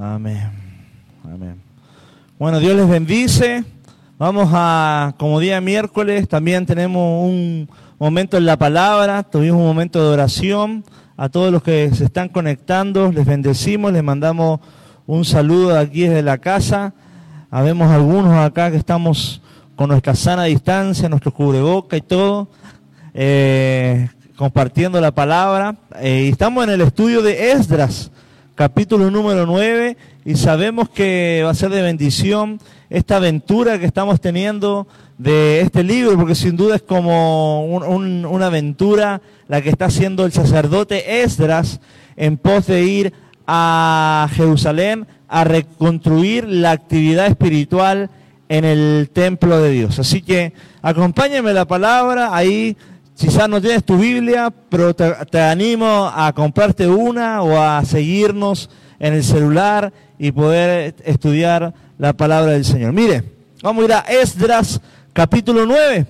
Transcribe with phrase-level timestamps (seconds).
[0.00, 0.50] Amén.
[1.22, 1.60] Amén.
[2.38, 3.62] Bueno, Dios les bendice.
[4.18, 10.02] Vamos a, como día miércoles, también tenemos un momento en la palabra, tuvimos un momento
[10.02, 10.82] de oración.
[11.18, 14.60] A todos los que se están conectando, les bendecimos, les mandamos
[15.06, 16.94] un saludo de aquí desde la casa.
[17.50, 19.42] Habemos algunos acá que estamos
[19.76, 22.48] con nuestra sana distancia, nuestro cubreboca y todo,
[23.12, 25.76] eh, compartiendo la palabra.
[26.00, 28.10] Eh, estamos en el estudio de Esdras
[28.54, 34.20] capítulo número 9, y sabemos que va a ser de bendición esta aventura que estamos
[34.20, 34.86] teniendo
[35.18, 40.32] de este libro, porque sin duda es como una aventura la que está haciendo el
[40.32, 41.80] sacerdote Esdras
[42.16, 43.12] en pos de ir
[43.46, 48.10] a Jerusalén a reconstruir la actividad espiritual
[48.48, 49.98] en el templo de Dios.
[49.98, 52.76] Así que acompáñame la palabra, ahí
[53.16, 59.14] Quizás no tienes tu Biblia, pero te, animo a comprarte una o a seguirnos en
[59.14, 62.92] el celular y poder estudiar la palabra del Señor.
[62.92, 63.22] Mire,
[63.62, 64.80] vamos a ir a Esdras
[65.12, 66.06] capítulo 9.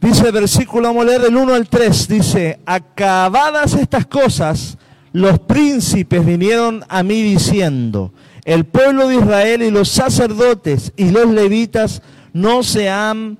[0.00, 2.08] Dice el versículo, vamos a leer del 1 al 3.
[2.08, 4.76] Dice, acabadas estas cosas,
[5.12, 8.12] los príncipes vinieron a mí diciendo,
[8.44, 12.02] el pueblo de Israel y los sacerdotes y los levitas
[12.34, 13.38] no se han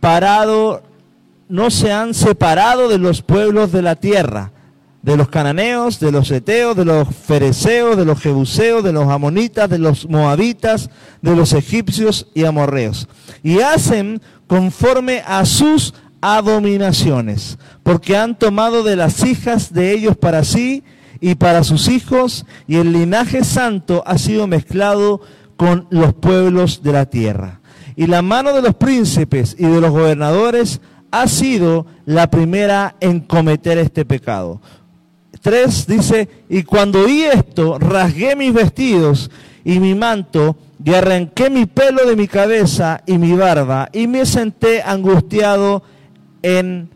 [0.00, 0.82] parado
[1.52, 4.52] no se han separado de los pueblos de la tierra,
[5.02, 9.68] de los cananeos, de los eteos, de los fereceos, de los jebuseos, de los amonitas,
[9.68, 10.88] de los moabitas,
[11.20, 13.06] de los egipcios y amorreos.
[13.42, 20.44] Y hacen conforme a sus abominaciones, porque han tomado de las hijas de ellos para
[20.44, 20.82] sí
[21.20, 25.20] y para sus hijos, y el linaje santo ha sido mezclado
[25.58, 27.60] con los pueblos de la tierra.
[27.94, 30.80] Y la mano de los príncipes y de los gobernadores
[31.12, 34.60] ha sido la primera en cometer este pecado.
[35.40, 39.30] Tres dice, y cuando oí esto, rasgué mis vestidos
[39.64, 44.26] y mi manto, y arranqué mi pelo de mi cabeza y mi barba, y me
[44.26, 45.82] senté angustiado
[46.42, 46.90] en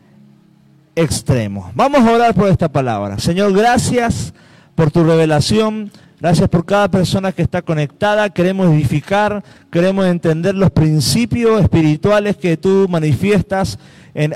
[0.96, 1.70] extremo.
[1.74, 3.18] Vamos a orar por esta palabra.
[3.18, 4.32] Señor, gracias
[4.74, 5.92] por tu revelación.
[6.18, 8.30] Gracias por cada persona que está conectada.
[8.30, 13.78] Queremos edificar, queremos entender los principios espirituales que tú manifiestas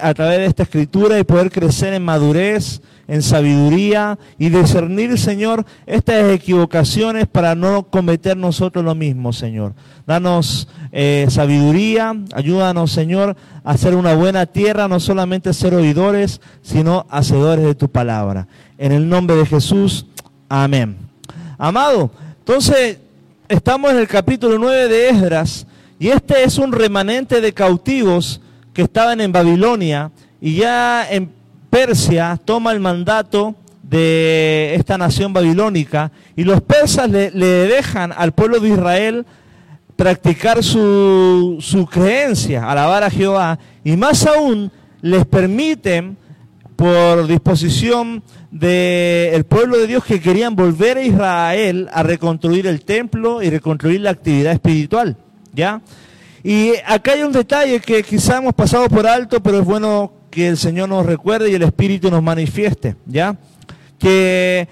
[0.03, 5.65] a través de esta escritura y poder crecer en madurez, en sabiduría y discernir, Señor,
[5.87, 9.73] estas equivocaciones para no cometer nosotros lo mismo, Señor.
[10.07, 17.07] Danos eh, sabiduría, ayúdanos, Señor, a ser una buena tierra, no solamente ser oidores, sino
[17.09, 18.49] hacedores de tu palabra.
[18.77, 20.07] En el nombre de Jesús,
[20.49, 21.10] amén.
[21.63, 22.97] Amado, entonces
[23.47, 25.67] estamos en el capítulo 9 de Esdras
[25.99, 28.41] y este es un remanente de cautivos
[28.73, 30.11] que estaban en Babilonia
[30.41, 31.31] y ya en
[31.69, 38.59] Persia toma el mandato de esta nación babilónica y los persas le, dejan al pueblo
[38.59, 39.27] de Israel
[39.97, 44.73] practicar su, su creencia, alabar a Jehová y más aún
[45.03, 46.17] les permiten
[46.81, 53.43] por disposición del pueblo de Dios que querían volver a Israel a reconstruir el templo
[53.43, 55.19] y reconstruir la actividad espiritual,
[55.53, 55.83] ¿ya?
[56.43, 60.49] Y acá hay un detalle que quizá hemos pasado por alto, pero es bueno que
[60.49, 63.37] el Señor nos recuerde y el Espíritu nos manifieste, ¿ya?
[63.99, 64.67] Que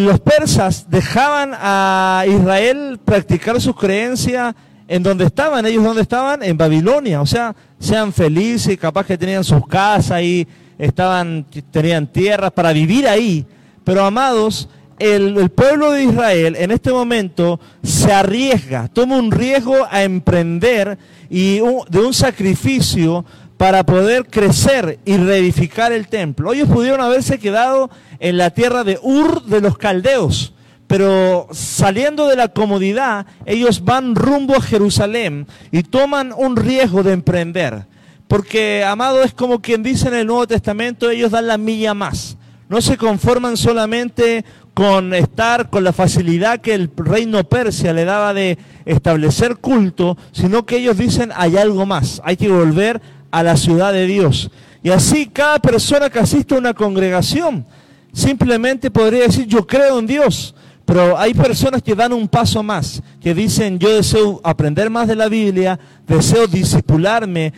[0.00, 4.54] los persas dejaban a Israel practicar sus creencias
[4.86, 9.44] en donde estaban, ellos donde estaban, en Babilonia, o sea, sean felices, capaz que tenían
[9.44, 10.46] sus casas y
[10.80, 13.46] estaban, tenían tierras para vivir ahí,
[13.84, 14.68] pero amados,
[14.98, 20.98] el, pueblo de Israel en este momento se arriesga, toma un riesgo a emprender
[21.28, 23.24] y de un sacrificio
[23.56, 26.52] para poder crecer y reedificar el templo.
[26.52, 30.54] Ellos pudieron haberse quedado en la tierra de Ur de los caldeos,
[30.86, 37.12] pero saliendo de la comodidad, ellos van rumbo a Jerusalén y toman un riesgo de
[37.12, 37.86] emprender.
[38.30, 42.36] Porque, amado, es como quien dice en el Nuevo Testamento, ellos dan la milla más.
[42.68, 48.32] No se conforman solamente con estar con la facilidad que el reino Persia le daba
[48.32, 53.02] de establecer culto, sino que ellos dicen hay algo más, hay que volver
[53.32, 54.52] a la ciudad de Dios.
[54.84, 57.66] Y así cada persona que asiste a una congregación
[58.12, 60.54] simplemente podría decir yo creo en Dios,
[60.90, 65.14] pero hay personas que dan un paso más, que dicen yo deseo aprender más de
[65.14, 65.78] la Biblia,
[66.08, 67.52] deseo disipularme,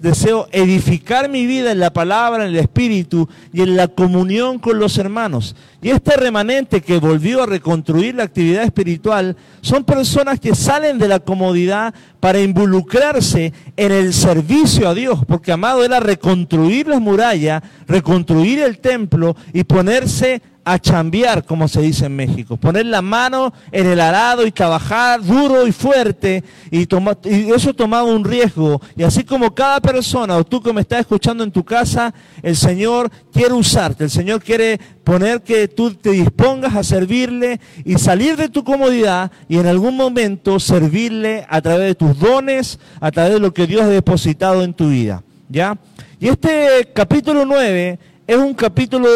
[0.00, 4.78] deseo edificar mi vida en la palabra, en el espíritu y en la comunión con
[4.78, 5.54] los hermanos.
[5.82, 11.08] Y este remanente que volvió a reconstruir la actividad espiritual son personas que salen de
[11.08, 17.62] la comodidad para involucrarse en el servicio a Dios, porque amado era reconstruir las murallas,
[17.86, 23.52] reconstruir el templo y ponerse a chambear, como se dice en México, poner la mano
[23.72, 26.86] en el arado y trabajar duro y fuerte, y,
[27.24, 28.80] y eso tomaba un riesgo.
[28.96, 32.12] Y así como cada persona, o tú que me estás escuchando en tu casa,
[32.42, 37.94] el Señor quiere usarte, el Señor quiere poner que tú te dispongas a servirle y
[37.94, 43.10] salir de tu comodidad y en algún momento servirle a través de tus dones, a
[43.10, 45.22] través de lo que Dios ha depositado en tu vida.
[45.48, 45.76] ¿Ya?
[46.20, 47.98] Y este capítulo 9
[48.30, 49.08] es un capítulo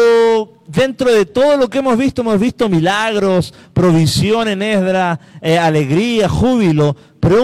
[0.67, 6.27] dentro de todo lo que hemos visto, hemos visto milagros, provisión en Esdra, eh, alegría,
[6.27, 7.37] júbilo, pero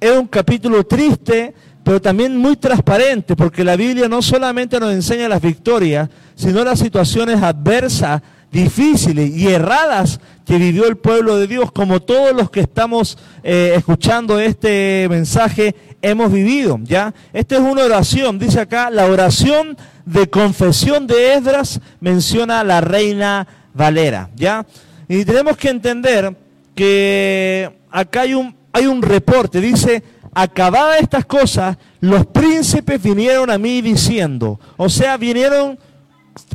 [0.00, 5.28] es un capítulo triste, pero también muy transparente, porque la Biblia no solamente nos enseña
[5.28, 8.20] las victorias, sino las situaciones adversas,
[8.54, 13.74] difíciles y erradas que vivió el pueblo de Dios, como todos los que estamos eh,
[13.76, 17.12] escuchando este mensaje hemos vivido, ¿ya?
[17.32, 22.80] Esta es una oración, dice acá, la oración de confesión de Esdras menciona a la
[22.80, 24.64] reina Valera, ¿ya?
[25.08, 26.36] Y tenemos que entender
[26.76, 33.58] que acá hay un, hay un reporte, dice, acabadas estas cosas, los príncipes vinieron a
[33.58, 35.76] mí diciendo, o sea, vinieron,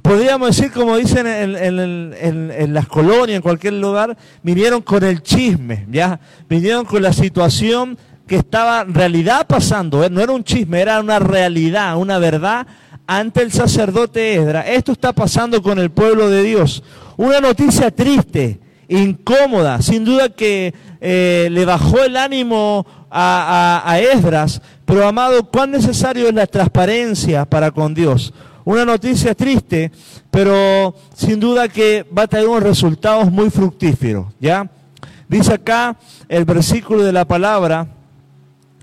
[0.01, 5.85] podríamos decir como dicen en, en, las colonias, en cualquier lugar, vinieron con el chisme.
[6.47, 7.97] Vinieron con la situación
[8.27, 10.09] que estaba en realidad pasando, ¿eh?
[10.09, 12.67] no era un chisme, era una realidad, una verdad
[13.07, 14.61] ante el sacerdote Esdra.
[14.61, 16.83] Esto está pasando con el pueblo de Dios.
[17.17, 24.61] Una noticia triste, incómoda, sin duda que eh, le bajó el ánimo a, a, Esdras,
[24.85, 28.31] pero amado, cuán necesario es la transparencia para con Dios.
[28.69, 29.91] Una noticia triste,
[30.29, 34.69] pero sin duda que va a tener unos resultados muy fructíferos, ¿ya?
[35.27, 37.87] Dice acá el versículo de la palabra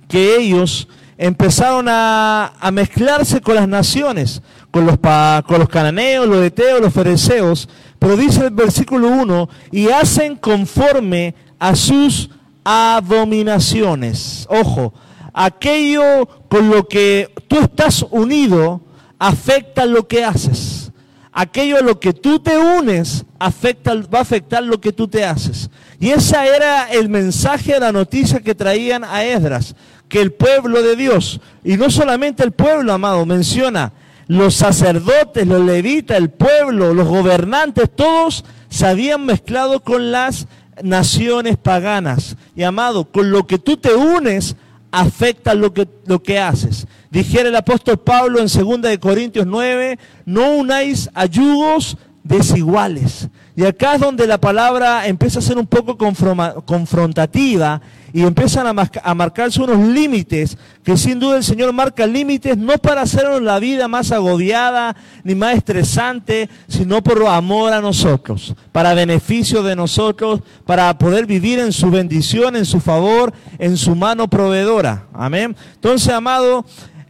[0.09, 4.43] que ellos empezaron a, mezclarse con las naciones,
[4.73, 7.69] con los, con los cananeos, los eteos, los fereceos,
[8.01, 12.31] pero dice el versículo 1, y hacen conforme a sus
[12.65, 14.49] abominaciones.
[14.51, 14.93] Ojo,
[15.33, 18.81] aquello con lo que tú estás unido
[19.19, 20.93] afecta lo que haces.
[21.33, 25.25] Aquello a lo que tú te unes afecta, va a afectar lo que tú te
[25.25, 25.69] haces.
[26.01, 29.75] Y ese era el mensaje, la noticia que traían a Esdras
[30.09, 33.93] que el pueblo de Dios, y no solamente el pueblo, amado, menciona
[34.29, 40.47] los sacerdotes, los levitas, el pueblo, los gobernantes, todos se habían mezclado con las
[40.83, 42.37] naciones paganas.
[42.55, 44.57] Y amado, con lo que tú te unes,
[44.91, 46.87] afecta lo que, lo que haces.
[47.11, 53.29] Dijera el apóstol Pablo en 2 de Corintios 9, no unáis a yugos desiguales.
[53.55, 57.81] Y acá es donde la palabra empieza a ser un poco confrontativa
[58.13, 63.03] y empiezan a, marcarse unos límites, que sin duda el Señor marca límites no para
[63.03, 69.63] hacernos la vida más agobiada ni más estresante, sino por amor a nosotros, para beneficio
[69.63, 75.07] de nosotros, para poder vivir en su bendición, en su favor, en su mano proveedora.
[75.13, 75.57] Amén.
[75.75, 76.65] Entonces, amado,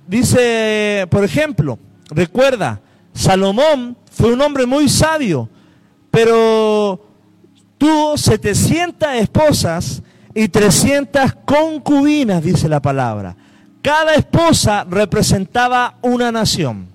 [0.06, 1.78] dice, por ejemplo,
[2.10, 2.80] recuerda,
[3.12, 5.46] Salomón fue un hombre muy sabio,
[6.10, 6.98] pero
[7.76, 10.02] tuvo 700 esposas
[10.34, 13.36] y 300 concubinas, dice la palabra.
[13.82, 16.88] Cada esposa representaba una nación,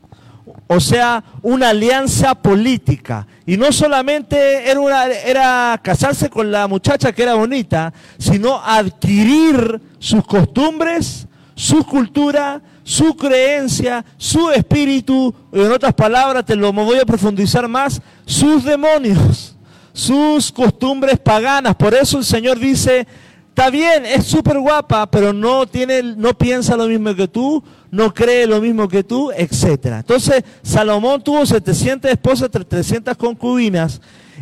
[0.65, 3.27] o sea, una alianza política.
[3.45, 10.25] Y no solamente era, era casarse con la muchacha que era bonita, sino adquirir sus
[10.25, 12.59] costumbres, su cultura,
[12.91, 19.55] su creencia, su espíritu, en otras palabras, te lo voy a profundizar más, sus demonios,
[19.93, 21.73] sus costumbres paganas.
[21.73, 23.07] Por eso el Señor dice,
[23.47, 28.13] Está bien, es súper guapa, pero no, tiene, no piensa lo mismo que tú, no
[28.13, 29.85] cree lo mismo que tú, etc.
[29.99, 34.01] Entonces, Salomón tuvo 700 esposas, 300 concubinas,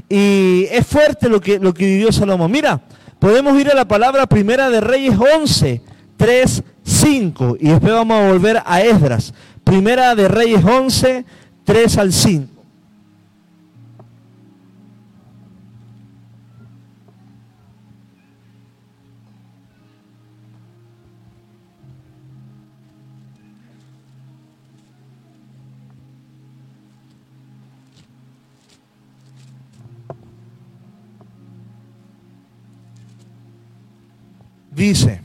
[0.10, 2.51] y es fuerte lo que, lo que vivió Salomón.
[2.51, 2.82] Mira,
[3.20, 5.82] podemos ir a la palabra primera de Reyes 11,
[6.18, 9.34] 3, 5, y después vamos a volver a Esdras.
[9.63, 11.25] Primera de Reyes 11,
[11.63, 12.60] 3 al 5.
[34.79, 35.22] dice,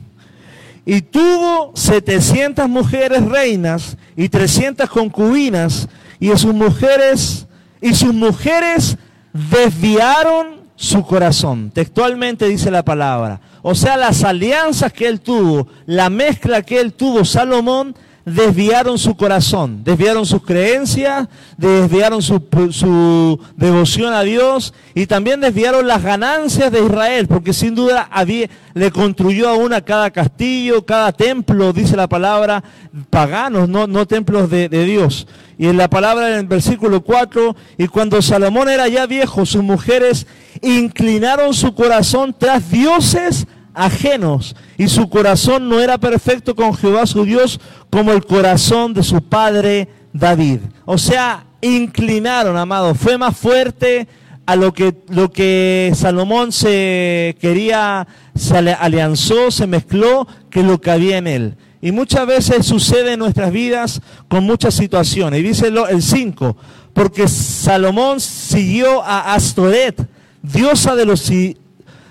[0.85, 5.89] y tuvo 700 mujeres reinas y 300 concubinas,
[6.19, 7.47] y sus mujeres,
[7.81, 8.97] y sus mujeres
[9.33, 11.71] desviaron su corazón.
[11.71, 13.41] Textualmente dice la palabra.
[13.61, 19.15] O sea, las alianzas que él tuvo, la mezcla que él tuvo, Salomón, desviaron su
[19.15, 21.27] corazón, desviaron sus creencias,
[21.57, 22.41] desviaron su,
[22.71, 28.49] su, devoción a Dios y también desviaron las ganancias de Israel, porque sin duda había,
[28.73, 32.63] le construyó aún a cada castillo, cada templo, dice la palabra,
[33.11, 35.27] paganos, no, no templos de, de Dios.
[35.57, 39.63] Y en la palabra en el versículo 4, y cuando Salomón era ya viejo, sus
[39.63, 40.25] mujeres
[40.61, 47.25] inclinaron su corazón tras dioses ajenos y su corazón no era perfecto con Jehová su
[47.25, 50.59] Dios como el corazón de su padre David.
[50.85, 54.07] O sea, inclinaron, amado, fue más fuerte
[54.45, 60.91] a lo que, lo que Salomón se quería, se alianzó, se mezcló, que lo que
[60.91, 61.57] había en él.
[61.81, 65.39] Y muchas veces sucede en nuestras vidas con muchas situaciones.
[65.39, 66.57] Y dice el 5,
[66.93, 70.07] porque Salomón siguió a Astoret,
[70.41, 71.55] diosa de los, de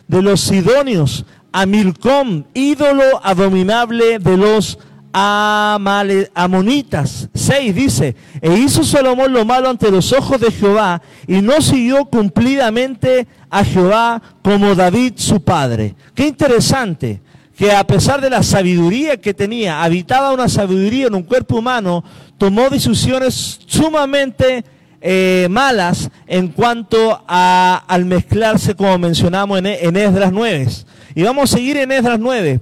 [0.08, 1.24] los sidonios,
[1.56, 4.76] a Milcom, ídolo abominable de los
[5.12, 7.28] amonitas.
[7.32, 12.06] 6 dice, e hizo Salomón lo malo ante los ojos de Jehová y no siguió
[12.06, 15.94] cumplidamente a Jehová como David su padre.
[16.12, 17.22] Qué interesante
[17.56, 22.02] que a pesar de la sabiduría que tenía, habitaba una sabiduría en un cuerpo humano,
[22.36, 24.64] tomó decisiones sumamente
[25.06, 30.66] eh, malas en cuanto a, al mezclarse, como mencionamos en, en Esdras 9.
[31.14, 32.60] Y vamos a seguir en Esdras 9,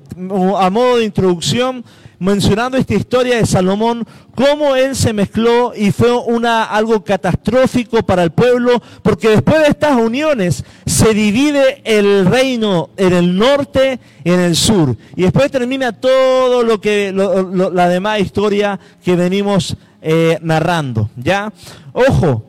[0.59, 1.85] a modo de introducción,
[2.19, 8.25] mencionando esta historia de Salomón, cómo él se mezcló y fue una, algo catastrófico para
[8.25, 14.33] el pueblo, porque después de estas uniones se divide el reino en el norte y
[14.33, 14.97] en el sur.
[15.15, 21.09] Y después termina todo lo que, la demás historia que venimos eh, narrando.
[21.17, 21.53] ¿Ya?
[21.93, 22.45] Ojo,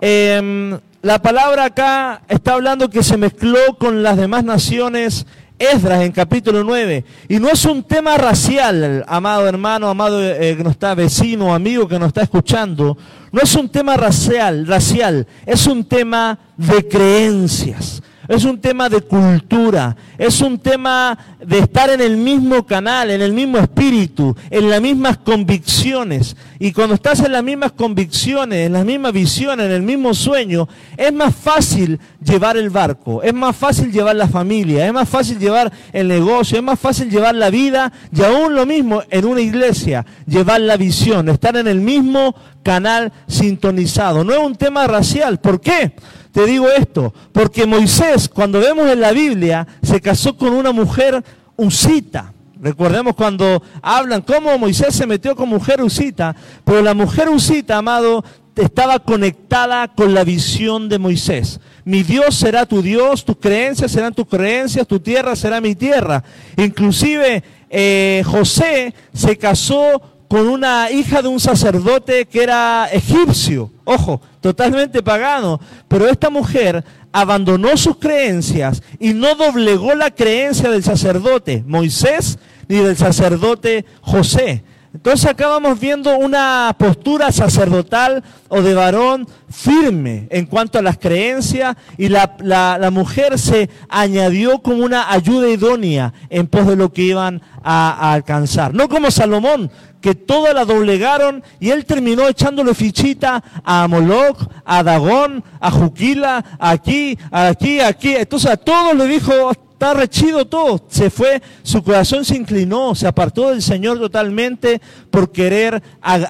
[0.00, 5.26] em, la palabra acá está hablando que se mezcló con las demás naciones
[5.58, 7.04] Esdras en capítulo 9.
[7.28, 11.88] Y no es un tema racial, amado hermano, amado eh, que nos está vecino, amigo
[11.88, 12.98] que nos está escuchando.
[13.32, 19.00] No es un tema racial, racial, es un tema de creencias es un tema de
[19.00, 24.70] cultura, es un tema de estar en el mismo canal, en el mismo espíritu, en
[24.70, 26.36] las mismas convicciones.
[26.58, 30.68] Y cuando estás en las mismas convicciones, en las mismas visiones, en el mismo sueño,
[30.96, 35.38] es más fácil llevar el barco, es más fácil llevar la familia, es más fácil
[35.38, 39.40] llevar el negocio, es más fácil llevar la vida y aún lo mismo en una
[39.40, 44.24] iglesia, llevar la visión, estar en el mismo canal sintonizado.
[44.24, 45.38] No es un tema racial.
[45.38, 45.92] ¿Por qué?
[46.36, 47.14] Te digo esto?
[47.32, 51.24] Porque Moisés, cuando vemos en la Biblia, se casó con una mujer
[51.56, 52.30] usita.
[52.60, 58.22] Recordemos cuando hablan cómo Moisés se metió con mujer usita, pero la mujer usita, amado,
[58.54, 61.58] estaba conectada con la visión de Moisés.
[61.86, 66.22] Mi Dios será tu Dios, tus creencias serán tus creencias, tu tierra será mi tierra.
[66.58, 74.20] Inclusive eh, José se casó con una hija de un sacerdote que era egipcio, ojo,
[74.40, 81.62] totalmente pagano, pero esta mujer abandonó sus creencias y no doblegó la creencia del sacerdote
[81.66, 84.64] Moisés ni del sacerdote José.
[84.96, 90.96] Entonces acá vamos viendo una postura sacerdotal o de varón firme en cuanto a las
[90.96, 97.02] creencias y la, mujer se añadió como una ayuda idónea en pos de lo que
[97.02, 98.72] iban a, a alcanzar.
[98.72, 104.82] No como Salomón, que toda la doblegaron y él terminó echándole fichita a Moloch, a
[104.82, 108.16] Dagón, a Juquila, aquí, aquí, aquí.
[108.16, 110.82] Entonces a todos le dijo, está rechido todo.
[110.88, 114.80] Se fue, su corazón se inclinó, se apartó del Señor totalmente
[115.10, 115.82] por querer,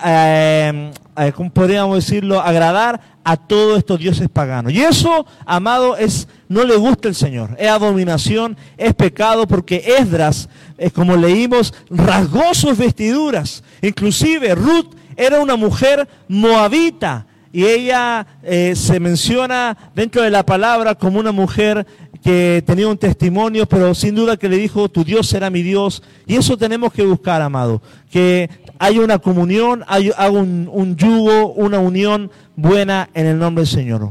[0.04, 4.72] eh, eh, ¿cómo podríamos decirlo?, agradar a todos estos dioses paganos.
[4.72, 7.54] Y eso, amado, es no le gusta el Señor.
[7.56, 13.62] Es abominación, es pecado, porque Esdras, eh, como leímos, rasgó sus vestiduras.
[13.80, 17.26] Inclusive Ruth era una mujer moabita.
[17.56, 21.86] Y ella eh, se menciona dentro de la palabra como una mujer
[22.22, 26.02] que tenía un testimonio, pero sin duda que le dijo, tu Dios será mi Dios.
[26.26, 27.80] Y eso tenemos que buscar, amado.
[28.10, 34.10] Que haya una comunión, haya un, yugo, una unión buena en el nombre del Señor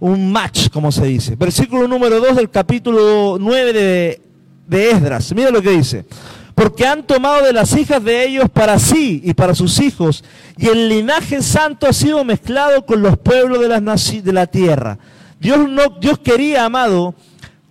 [0.00, 1.36] un match, como se dice.
[1.36, 4.22] Versículo número 2 del capítulo 9 de,
[4.66, 5.34] de Esdras.
[5.34, 6.06] Mira lo que dice.
[6.56, 10.24] Porque han tomado de las hijas de ellos para sí y para sus hijos,
[10.56, 14.98] y el linaje santo ha sido mezclado con los pueblos de, las de la tierra.
[15.38, 17.14] Dios, no, Dios quería, amado,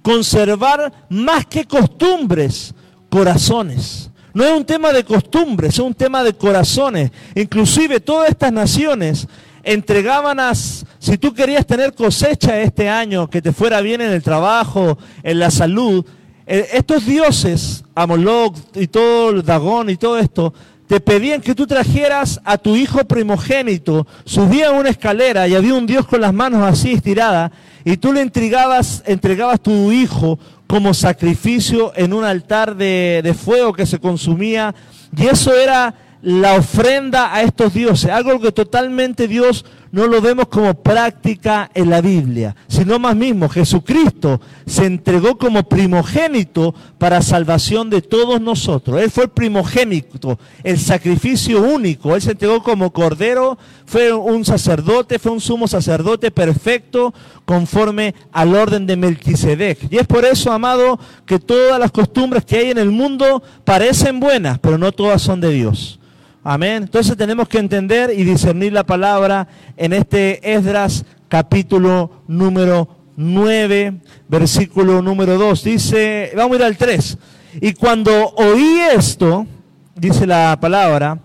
[0.03, 2.75] conservar más que costumbres,
[3.09, 4.11] corazones.
[4.35, 7.09] No es un tema de costumbres, es un tema de corazones.
[7.33, 9.27] Inclusive todas estas naciones
[9.63, 14.21] entregaban a, si tú querías tener cosecha este año, que te fuera bien en el
[14.21, 16.05] trabajo, en la salud,
[16.45, 20.53] estos dioses, Amolok y todo Dagón y todo esto,
[20.87, 25.87] te pedían que tú trajeras a tu hijo primogénito, subía una escalera y había un
[25.87, 27.51] Dios con las manos así estiradas,
[27.83, 30.37] y tú le entregabas, entregabas tu hijo
[30.67, 34.75] como sacrificio en un altar de, de fuego que se consumía,
[35.15, 40.47] y eso era la ofrenda a estos dioses, algo que totalmente Dios no lo vemos
[40.47, 47.89] como práctica en la Biblia, sino más mismo Jesucristo se entregó como primogénito para salvación
[47.89, 49.01] de todos nosotros.
[49.01, 52.15] Él fue el primogénito, el sacrificio único.
[52.15, 57.13] Él se entregó como cordero, fue un sacerdote, fue un sumo sacerdote perfecto
[57.45, 59.91] conforme al orden de Melquisedec.
[59.91, 64.19] Y es por eso, amado, que todas las costumbres que hay en el mundo parecen
[64.19, 65.99] buenas, pero no todas son de Dios.
[66.47, 66.83] Amén.
[66.83, 73.95] Entonces tenemos que entender y discernir la palabra en este Esdras capítulo número 9,
[74.27, 75.63] versículo número 2.
[75.63, 77.17] Dice, vamos a ir al 3.
[77.61, 79.47] Y cuando oí esto,
[79.95, 81.17] dice la palabra,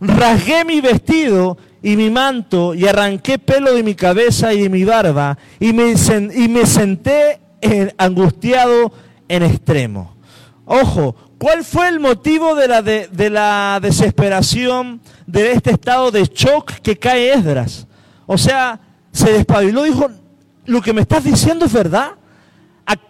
[0.00, 4.84] rasgué mi vestido y mi manto y arranqué pelo de mi cabeza y de mi
[4.84, 5.92] barba y me,
[6.34, 7.40] y me senté
[7.98, 8.90] angustiado
[9.28, 10.16] en extremo.
[10.64, 16.74] Ojo, ¿Cuál fue el motivo de la, de, la desesperación de este estado de shock
[16.74, 17.88] que cae Esdras?
[18.26, 18.78] O sea,
[19.10, 20.08] se despabiló y dijo,
[20.66, 22.12] lo que me estás diciendo es verdad.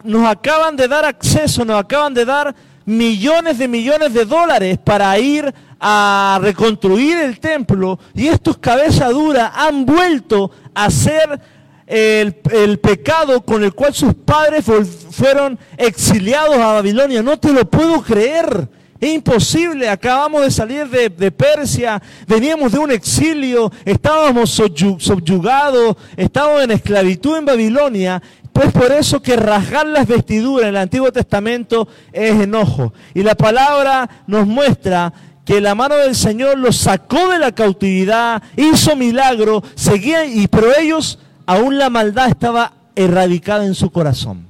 [0.02, 2.54] Nos acaban de dar acceso, nos acaban de dar
[2.86, 9.52] millones de millones de dólares para ir a reconstruir el templo y estos cabezas duras
[9.54, 11.38] han vuelto a ser
[11.86, 14.64] el, pecado con el cual sus padres
[15.10, 17.22] fueron exiliados a Babilonia.
[17.22, 18.68] No te lo puedo creer.
[19.00, 26.70] Es imposible, acabamos de salir de, Persia, veníamos de un exilio, estábamos subyugados, estábamos en
[26.70, 28.22] esclavitud en Babilonia.
[28.52, 32.92] Pues por eso que rasgar las vestiduras en el Antiguo Testamento es enojo.
[33.12, 35.12] Y la palabra nos muestra
[35.44, 40.76] que la mano del Señor los sacó de la cautividad, hizo milagro, seguía, y, pero
[40.78, 44.46] ellos aún la maldad estaba erradicada en su corazón.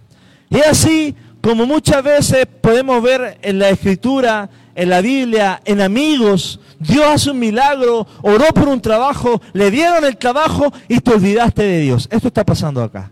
[0.51, 6.61] Y así como muchas veces podemos ver en la escritura, en la Biblia, en amigos,
[6.79, 11.63] Dios hace un milagro, oró por un trabajo, le dieron el trabajo y te olvidaste
[11.63, 12.09] de Dios.
[12.11, 13.11] Esto está pasando acá.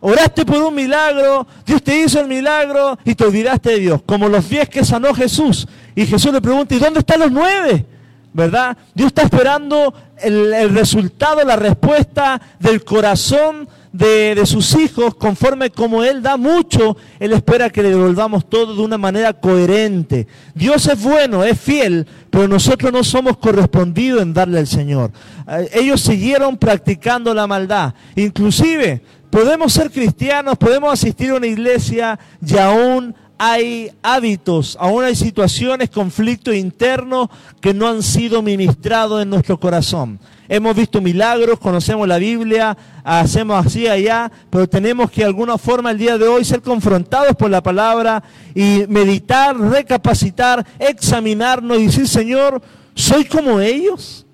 [0.00, 4.02] Oraste por un milagro, Dios te hizo el milagro y te olvidaste de Dios.
[4.04, 5.68] Como los diez que sanó Jesús.
[5.94, 7.86] Y Jesús le pregunta, ¿y dónde están los nueve?
[8.32, 8.76] ¿Verdad?
[8.94, 9.92] Dios está esperando
[10.22, 16.96] el, resultado, la respuesta del corazón de, de, sus hijos, conforme como Él da mucho,
[17.20, 20.26] Él espera que le devolvamos todo de una manera coherente.
[20.54, 25.10] Dios es bueno, es fiel, pero nosotros no somos correspondidos en darle al Señor.
[25.48, 27.92] Eh, ellos siguieron practicando la maldad.
[28.16, 35.16] Inclusive, podemos ser cristianos, podemos asistir a una iglesia y aún hay hábitos, aún hay
[35.16, 37.28] situaciones, conflictos internos
[37.60, 40.20] que no han sido ministrados en nuestro corazón.
[40.48, 45.90] Hemos visto milagros, conocemos la Biblia, hacemos así allá, pero tenemos que de alguna forma
[45.90, 48.22] el día de hoy ser confrontados por la palabra
[48.54, 52.62] y meditar, recapacitar, examinarnos y decir, Señor,
[52.94, 54.24] ¿soy como ellos?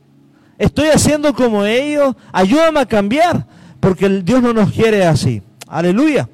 [0.58, 2.14] ¿Estoy haciendo como ellos?
[2.30, 3.46] Ayúdame a cambiar,
[3.80, 5.40] porque Dios no nos quiere así.
[5.66, 6.28] Aleluya.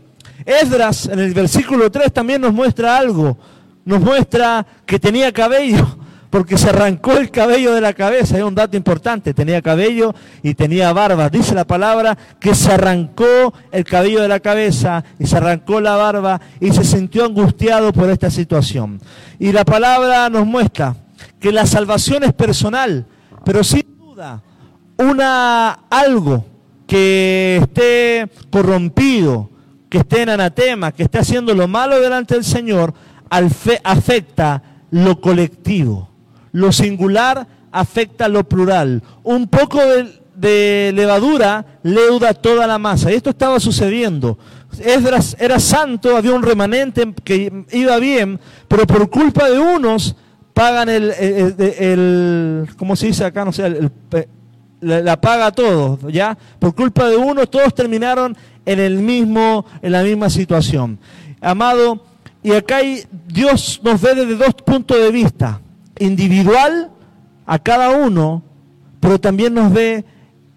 [0.46, 3.36] Esdras en el versículo 3 también nos muestra algo.
[3.84, 5.98] Nos muestra que tenía cabello,
[6.30, 8.36] porque se arrancó el cabello de la cabeza.
[8.36, 9.34] Es un dato importante.
[9.34, 11.28] Tenía cabello y tenía barba.
[11.28, 15.96] Dice la palabra que se arrancó el cabello de la cabeza y se arrancó la
[15.96, 19.00] barba y se sintió angustiado por esta situación.
[19.38, 20.96] Y la palabra nos muestra
[21.38, 23.06] que la salvación es personal,
[23.44, 24.42] pero sin duda
[24.96, 26.44] una algo
[26.86, 29.50] que esté corrompido,
[29.94, 32.92] que esté en anatema, que esté haciendo lo malo delante del Señor,
[33.30, 36.08] afecta lo colectivo.
[36.50, 39.04] Lo singular afecta lo plural.
[39.22, 39.80] Un poco
[40.34, 43.12] de, levadura leuda toda la masa.
[43.12, 44.36] Y esto estaba sucediendo.
[45.38, 50.16] Era santo, había un remanente que iba bien, pero por culpa de unos
[50.54, 53.44] pagan el, el, ¿cómo se dice acá?
[53.44, 53.92] No sé, el,
[54.84, 56.36] la, paga todo, ¿ya?
[56.58, 60.98] Por culpa de unos todos terminaron en, el mismo, en la misma situación.
[61.40, 62.04] Amado,
[62.42, 65.60] y acá hay, Dios nos ve desde dos puntos de vista,
[65.98, 66.90] individual
[67.46, 68.42] a cada uno,
[69.00, 70.04] pero también nos ve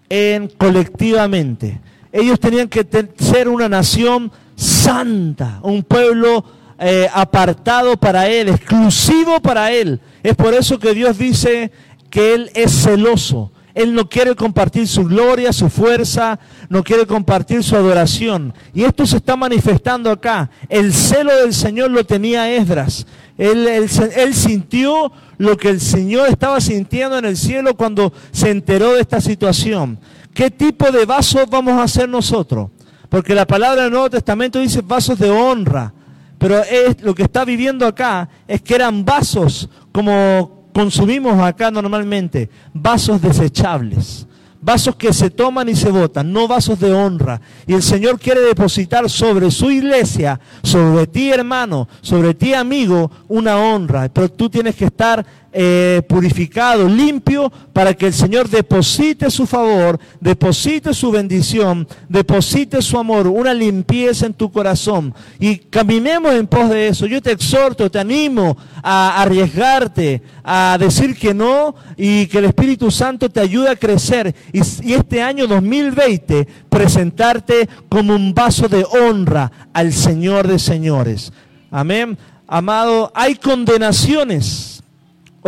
[0.08, 1.80] en colectivamente.
[2.12, 2.86] Ellos tenían que
[3.18, 6.44] ser una nación santa, un pueblo
[6.78, 10.00] eh, apartado para Él, exclusivo para Él.
[10.22, 11.70] Es por eso que Dios dice
[12.10, 17.62] que Él es celoso Él no quiere compartir su gloria, su fuerza, no quiere compartir
[17.62, 18.52] su adoración.
[18.74, 20.50] Y esto se está manifestando acá.
[20.68, 23.06] El celo del Señor lo tenía Esdras.
[23.36, 28.94] Él, él, sintió lo que el Señor estaba sintiendo en el cielo cuando se enteró
[28.94, 30.00] de esta situación.
[30.34, 32.70] ¿Qué tipo de vasos vamos a hacer nosotros?
[33.08, 35.94] Porque la palabra del Nuevo Testamento dice vasos de honra.
[36.36, 42.48] Pero es, lo que está viviendo acá es que eran vasos como consumimos acá normalmente,
[42.72, 44.28] vasos desechables.
[44.60, 47.40] Vasos que se toman y se botan, no vasos de honra.
[47.66, 53.56] Y el Señor quiere depositar sobre su iglesia, sobre ti hermano, sobre ti amigo, una
[53.56, 54.08] honra.
[54.08, 59.98] Pero tú tienes que estar eh, purificado, limpio, para que el Señor deposite su favor,
[60.20, 65.14] deposite su bendición, deposite su amor, una limpieza en tu corazón.
[65.40, 67.06] Y caminemos en pos de eso.
[67.06, 72.90] Yo te exhorto, te animo a arriesgarte, a decir que no y que el Espíritu
[72.90, 74.34] Santo te ayude a crecer.
[74.52, 81.32] Y, y este año 2020 presentarte como un vaso de honra al Señor de señores.
[81.70, 82.18] Amén.
[82.46, 84.67] Amado, hay condenaciones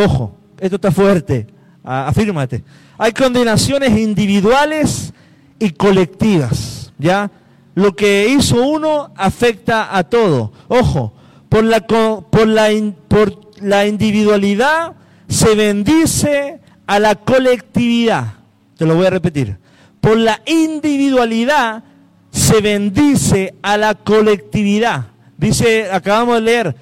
[0.04, 1.46] Ojo, esto está fuerte.
[1.82, 2.62] Afírmate.
[2.98, 5.12] Hay condenaciones individuales
[5.58, 6.92] y colectivas.
[6.98, 7.30] ¿Ya?
[7.74, 10.52] Lo que hizo uno afecta a todo.
[10.68, 11.14] Ojo,
[11.48, 12.68] por la, por la,
[13.08, 14.94] por la individualidad
[15.28, 18.34] se bendice a la colectividad.
[18.76, 19.56] Te lo voy a repetir.
[20.00, 21.84] Por la individualidad
[22.30, 25.06] se bendice a la colectividad.
[25.36, 26.76] Dice, acabamos de leer,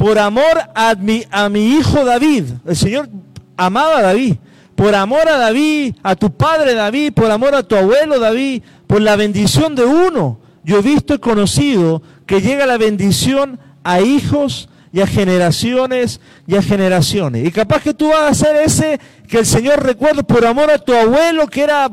[0.00, 2.44] por amor a mi, hijo David.
[2.64, 3.10] El Señor
[3.54, 4.36] amaba a David.
[4.74, 9.02] Por amor a David, a tu padre David, por amor a tu abuelo David, por
[9.02, 10.40] la bendición de uno.
[10.64, 16.56] Yo he visto y conocido que llega la bendición a hijos y a generaciones y
[16.56, 17.46] a generaciones.
[17.46, 20.78] Y capaz que tú vas a hacer ese que el Señor recuerda por amor a
[20.78, 21.90] tu abuelo que era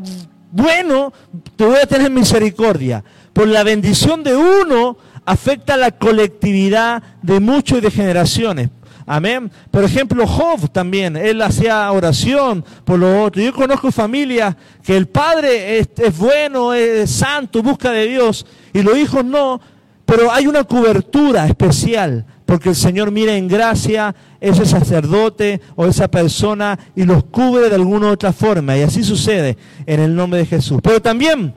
[0.50, 1.12] bueno,
[1.58, 3.04] te voy a tener misericordia.
[3.34, 8.70] Por la bendición de uno, afecta a la colectividad de muchos y de generaciones.
[9.06, 9.52] Amén.
[9.70, 13.44] Por ejemplo, Job también, él hacía oración por los otros.
[13.44, 18.98] Yo conozco familias que el padre es, bueno, es santo, busca de Dios, y los
[18.98, 19.60] hijos no,
[20.06, 26.08] pero hay una cobertura especial, porque el Señor mira en gracia ese sacerdote o esa
[26.08, 30.40] persona y los cubre de alguna u otra forma, y así sucede en el nombre
[30.40, 30.80] de Jesús.
[30.82, 31.54] Pero también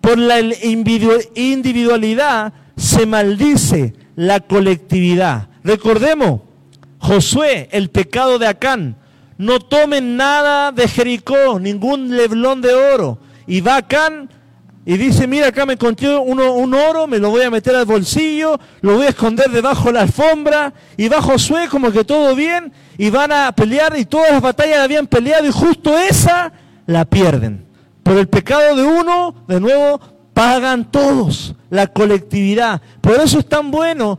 [0.00, 0.36] por la
[1.34, 5.48] individualidad se maldice la colectividad.
[5.62, 6.40] Recordemos,
[6.98, 8.96] Josué, el pecado de Acán.
[9.36, 13.18] No tomen nada de Jericó, ningún leblón de oro.
[13.46, 14.30] Y va Acán
[14.84, 18.58] y dice, mira, acá me encontré un oro, me lo voy a meter al bolsillo,
[18.80, 20.72] lo voy a esconder debajo de la alfombra.
[20.96, 24.78] Y va Josué como que todo bien y van a pelear y todas las batallas
[24.78, 26.52] habían peleado y justo esa
[26.86, 27.66] la pierden.
[28.02, 30.00] Por el pecado de uno, de nuevo,
[30.32, 32.80] pagan todos, la colectividad.
[33.00, 34.18] Por eso es tan bueno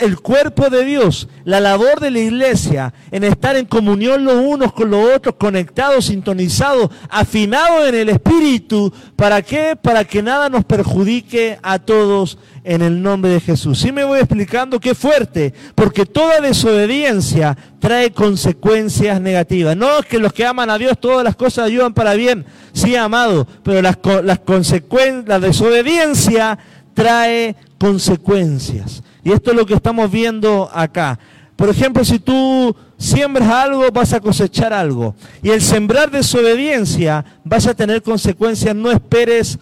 [0.00, 4.72] el cuerpo de Dios, la labor de la iglesia, en estar en comunión los unos
[4.72, 8.92] con los otros, conectados, sintonizados, afinados en el espíritu.
[9.16, 9.76] ¿Para qué?
[9.80, 13.80] Para que nada nos perjudique a todos en el nombre de Jesús.
[13.80, 19.76] Sí me voy explicando qué fuerte, porque toda desobediencia trae consecuencias negativas.
[19.76, 22.94] No es que los que aman a Dios todas las cosas ayudan para bien, sí,
[22.94, 26.58] amado, pero las, las consecuencias, la desobediencia
[26.94, 29.02] trae consecuencias.
[29.22, 31.18] Y esto es lo que estamos viendo acá.
[31.56, 35.14] Por ejemplo, si tú siembras algo, vas a cosechar algo.
[35.42, 38.74] Y el sembrar desobediencia, vas a tener consecuencias.
[38.74, 39.58] No esperes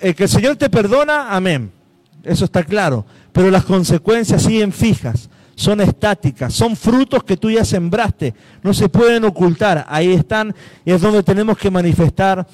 [0.00, 1.70] eh, que el Señor te perdona, amén
[2.24, 3.04] eso está claro.
[3.32, 8.88] Pero las consecuencias siguen fijas, son estáticas, son frutos que tú ya sembraste, no se
[8.88, 10.54] pueden ocultar, ahí están
[10.84, 12.46] y es donde tenemos que manifestar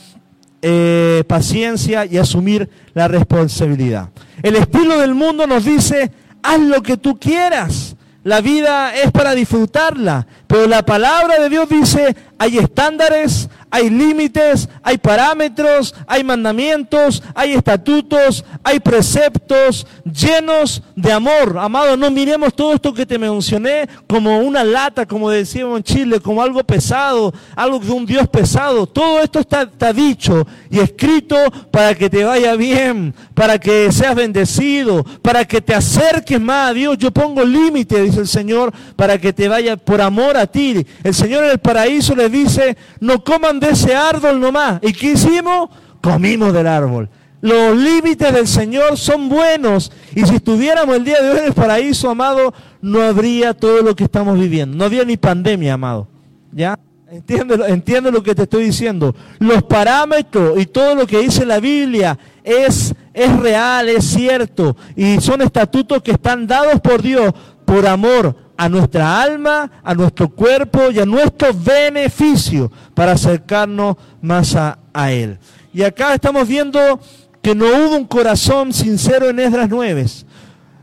[0.63, 4.09] eh, paciencia y asumir la responsabilidad.
[4.43, 6.11] El estilo del mundo nos dice,
[6.43, 11.69] haz lo que tú quieras, la vida es para disfrutarla, pero la palabra de Dios
[11.69, 21.13] dice, hay estándares, hay límites, hay parámetros, hay mandamientos, hay estatutos, hay preceptos llenos de
[21.13, 21.59] amor.
[21.59, 26.21] Amado, no miremos todo esto que te mencioné como una lata, como decíamos en Chile,
[26.21, 28.87] como algo pesado, algo de un Dios pesado.
[28.87, 31.37] Todo esto está, dicho y escrito
[31.71, 36.73] para que te vaya bien, para que seas bendecido, para que te acerques más a
[36.73, 36.97] Dios.
[36.97, 40.87] Yo pongo límite, dice el Señor, para que te vaya por amor a ti.
[41.03, 44.81] El Señor en el paraíso le dice, no coman de ese árbol nomás.
[44.83, 45.71] ¿Y qué hicimos?
[46.01, 47.09] Comimos del árbol.
[47.41, 49.93] Los límites del Señor son buenos.
[50.15, 53.95] Y si estuviéramos el día de hoy en el paraíso, amado, no habría todo lo
[53.95, 54.77] que estamos viviendo.
[54.77, 56.09] No habría ni pandemia, amado.
[56.53, 56.79] ¿Ya?
[57.11, 59.15] Entiende, entiende lo que te estoy diciendo.
[59.39, 64.77] Los parámetros y todo lo que dice la Biblia es, es real, es cierto.
[64.97, 67.33] Y son estatutos que están dados por Dios
[67.65, 74.57] por amor a nuestra alma, a nuestro cuerpo y a nuestro beneficio para acercarnos más
[74.57, 74.77] a,
[75.13, 75.39] Él.
[75.73, 76.99] Y acá estamos viendo
[77.41, 80.05] que no hubo un corazón sincero en Esdras 9.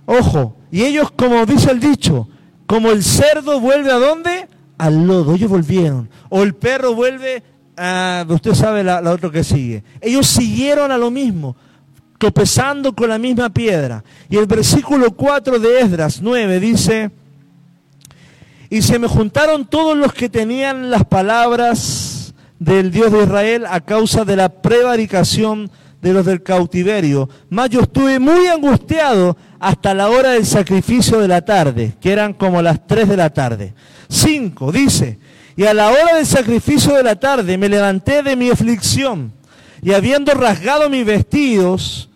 [0.05, 2.29] Ojo, y ellos, como dice el dicho,
[2.65, 4.47] como el cerdo vuelve a dónde?
[4.77, 5.35] Al lodo.
[5.35, 6.09] Ellos volvieron.
[6.29, 7.43] O el perro vuelve
[7.75, 9.83] a, usted sabe la, la otra que sigue.
[9.99, 11.57] Ellos siguieron a lo mismo,
[12.17, 14.01] tropezando con la misma piedra.
[14.29, 17.11] Y el versículo 4 de Esdras 9 dice,
[18.69, 23.82] y se me juntaron todos los que tenían las palabras del Dios de Israel a
[23.82, 25.69] causa de la prevaricación
[26.01, 27.30] de los del cautiverio.
[27.49, 32.34] Mas yo estuve muy angustiado hasta la hora del sacrificio de la tarde, que eran
[32.34, 33.73] como las 3 de la tarde.
[34.10, 35.17] 5, dice,
[35.56, 39.34] y a la hora del sacrificio de la tarde me levanté de mi aflicción
[39.82, 42.10] y habiendo rasgado mis vestidos,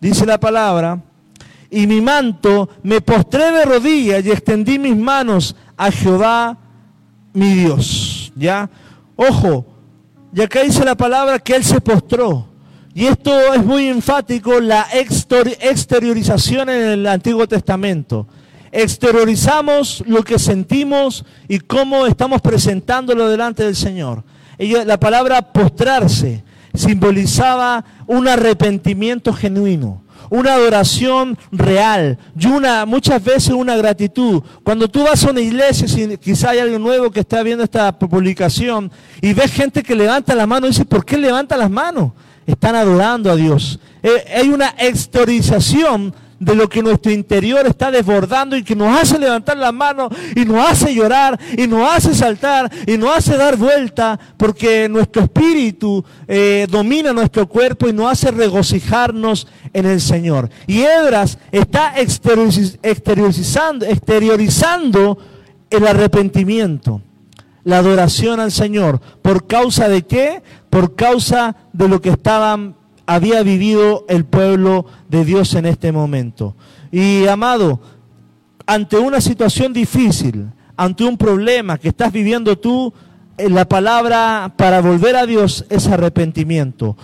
[0.00, 1.02] dice la palabra,
[1.70, 6.58] y mi manto, me postré de rodillas y extendí mis manos a Jehová
[7.32, 8.32] mi Dios.
[8.36, 8.68] ¿Ya?
[9.16, 9.64] Ojo,
[10.34, 12.46] y acá dice la palabra que él se postró.
[12.94, 18.26] Y esto es muy enfático, la exteriorización en el Antiguo Testamento.
[18.72, 24.24] Exteriorizamos lo que sentimos y cómo estamos presentándolo delante del Señor.
[24.58, 33.76] la palabra postrarse simbolizaba un arrepentimiento genuino una adoración real y una, muchas veces una
[33.76, 34.42] gratitud.
[34.62, 37.96] Cuando tú vas a una iglesia, si quizá hay alguien nuevo que está viendo esta
[37.98, 42.12] publicación y ves gente que levanta la mano y dice, ¿por qué levanta las manos?
[42.46, 43.78] Están adorando a Dios.
[44.02, 49.18] Eh, hay una exteriorización de lo que nuestro interior está desbordando y que nos hace
[49.18, 53.56] levantar la mano y nos hace llorar y nos hace saltar y nos hace dar
[53.56, 60.48] vuelta porque nuestro espíritu eh, domina nuestro cuerpo y nos hace regocijarnos en el Señor.
[60.66, 65.18] Y Edras está exteriorizando, exteriorizando
[65.70, 67.02] el arrepentimiento,
[67.64, 69.00] la adoración al Señor.
[69.22, 70.42] ¿Por causa de qué?
[70.70, 72.77] Por causa de lo que estaban
[73.08, 76.54] había vivido el pueblo de Dios en este momento.
[76.92, 77.80] Y amado,
[78.66, 82.92] ante una situación difícil, ante un problema que estás viviendo tú,
[83.38, 86.98] eh, la palabra para volver a Dios es arrepentimiento.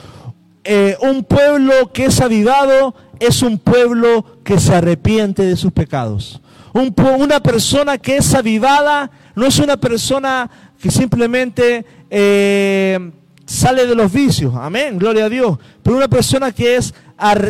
[0.63, 6.43] Eh, un pueblo que es avivado es un pueblo que se arrepiente de sus pecados.
[6.75, 13.11] una persona que es avivada no es una persona que simplemente eh,
[13.47, 15.59] sale de los vicios, amén, gloria a Dios.
[15.83, 16.95] Pero una persona que es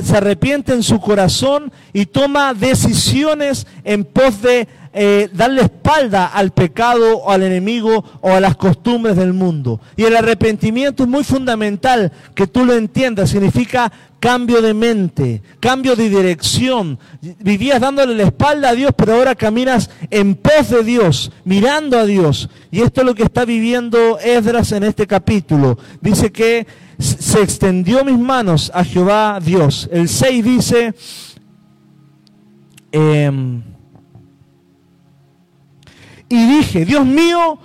[0.05, 6.53] se arrepiente en su corazón y toma decisiones en pos de eh, darle espalda al
[6.53, 9.81] pecado o al enemigo o a las costumbres del mundo.
[9.97, 13.31] Y el arrepentimiento es muy fundamental que tú lo entiendas.
[13.31, 16.97] Significa cambio de mente, cambio de dirección.
[17.41, 22.07] Vivías dándole la espalda a Dios, pero ahora caminas en pos de Dios, mirando a
[22.07, 22.49] Dios.
[22.71, 25.77] Y esto es lo que está viviendo Esdras en este capítulo.
[26.01, 26.69] Dice que
[27.01, 29.89] se extendió mis manos a Jehová Dios.
[29.91, 30.95] El 6 dice...
[32.93, 33.74] Em,
[36.29, 37.59] y dije, Dios mío,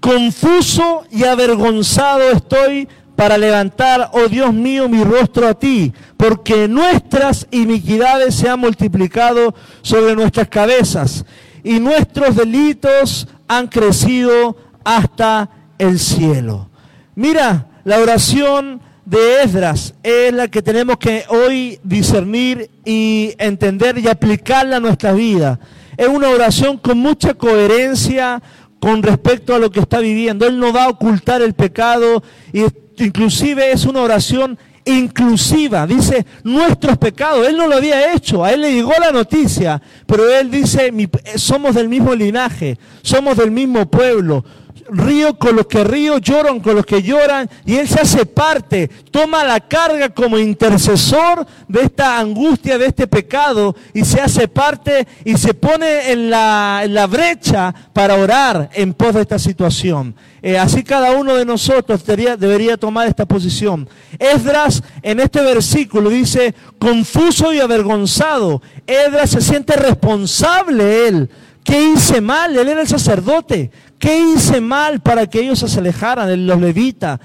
[0.00, 7.46] confuso y avergonzado estoy para levantar, oh Dios mío, mi rostro a ti, porque nuestras
[7.50, 11.24] iniquidades se han multiplicado sobre nuestras cabezas
[11.62, 15.48] y nuestros delitos han crecido hasta
[15.78, 16.68] el cielo.
[17.14, 24.08] Mira, la oración de Esdras es la que tenemos que hoy discernir y entender y
[24.08, 25.58] aplicarla a nuestra vida
[25.96, 28.42] es una oración con mucha coherencia
[28.80, 30.46] con respecto a lo que está viviendo.
[30.46, 32.62] Él no va a ocultar el pecado, y
[32.96, 37.46] inclusive es una oración inclusiva, dice nuestros pecados.
[37.46, 40.92] Él no lo había hecho, a él le llegó la noticia, pero él dice,
[41.36, 44.44] somos del mismo linaje, somos del mismo pueblo,
[44.90, 48.88] río con los que río, lloran con los que lloran, y Él se hace parte,
[49.10, 55.06] toma la carga como intercesor de esta angustia, de este pecado, y se hace parte
[55.24, 60.14] y se pone en la, brecha para orar en pos de esta situación.
[60.40, 63.88] Eh, así cada uno de nosotros debería, debería tomar esta posición.
[64.18, 68.62] Esdras en este versículo dice, confuso y avergonzado.
[68.86, 71.30] Esdras se siente responsable él.
[71.64, 72.56] ¿Qué hice mal?
[72.56, 73.70] Él era el sacerdote.
[74.02, 77.20] ¿Qué hice mal para que ellos se alejaran, los levitas?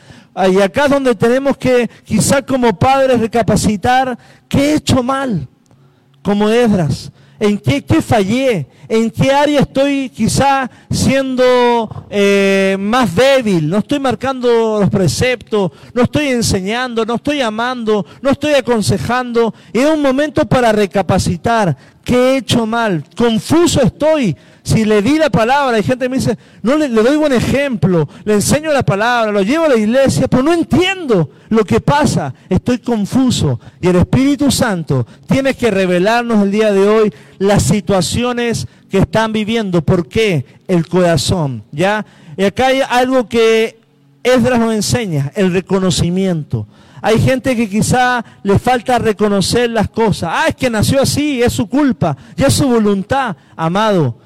[0.47, 4.15] Y acá es donde tenemos que, quizá como padres, recapacitar,
[4.47, 5.47] ¿qué he hecho mal?
[6.21, 7.11] Como Edras.
[7.39, 8.67] ¿En qué, qué fallé?
[8.87, 13.67] ¿En qué área estoy quizá siendo eh, más débil?
[13.67, 19.51] No estoy marcando los preceptos, no estoy enseñando, no estoy amando, no estoy aconsejando.
[19.73, 21.75] Y es un momento para recapacitar.
[22.07, 23.03] ¿Qué he hecho mal?
[23.17, 24.33] Confuso estoy.
[24.63, 28.07] Si le di la palabra, hay gente que me dice, no le, doy buen ejemplo,
[28.23, 32.33] le enseño la palabra, lo llevo a la iglesia, pero no entiendo lo que pasa,
[32.47, 33.59] estoy confuso.
[33.81, 39.33] Y el Espíritu Santo tiene que revelarnos el día de hoy las situaciones que están
[39.33, 39.81] viviendo.
[39.81, 40.45] ¿Por qué?
[40.65, 41.61] El corazón.
[41.73, 42.05] ¿Ya?
[42.37, 43.81] Y acá hay algo que
[44.23, 46.67] Esdras nos enseña, el reconocimiento.
[47.07, 50.29] Hay gente que quizá le falta reconocer las cosas.
[50.29, 53.33] Ah, es que nació así, es su culpa, ya es su voluntad.
[53.55, 54.17] Amado,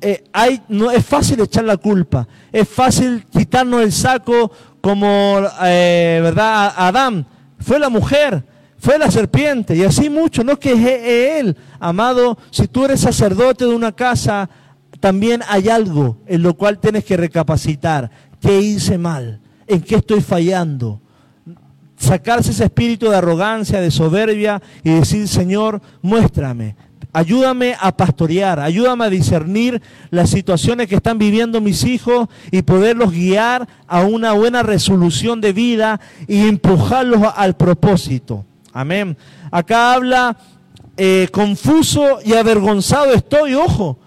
[0.00, 6.20] eh, hay, no, es fácil echar la culpa, es fácil quitarnos el saco como, eh,
[6.22, 6.72] ¿verdad?
[6.76, 7.26] Adán,
[7.58, 8.44] fue la mujer,
[8.78, 11.56] fue la serpiente, y así mucho, no que es él.
[11.80, 14.48] Amado, si tú eres sacerdote de una casa,
[15.00, 18.08] también hay algo en lo cual tienes que recapacitar.
[18.40, 19.40] ¿Qué hice mal?
[19.66, 21.00] ¿En qué estoy fallando?
[21.98, 26.76] Sacarse ese espíritu de arrogancia, de soberbia y decir, Señor, muéstrame,
[27.12, 29.80] Ayúdame a pastorear, ayúdame a discernir
[30.10, 35.54] las situaciones que están viviendo mis hijos y poderlos guiar a una buena resolución de
[35.54, 38.44] vida y empujarlos al propósito.
[38.74, 39.16] Amén.
[39.50, 40.36] Acá habla
[40.98, 43.98] eh, confuso y avergonzado estoy, ojo.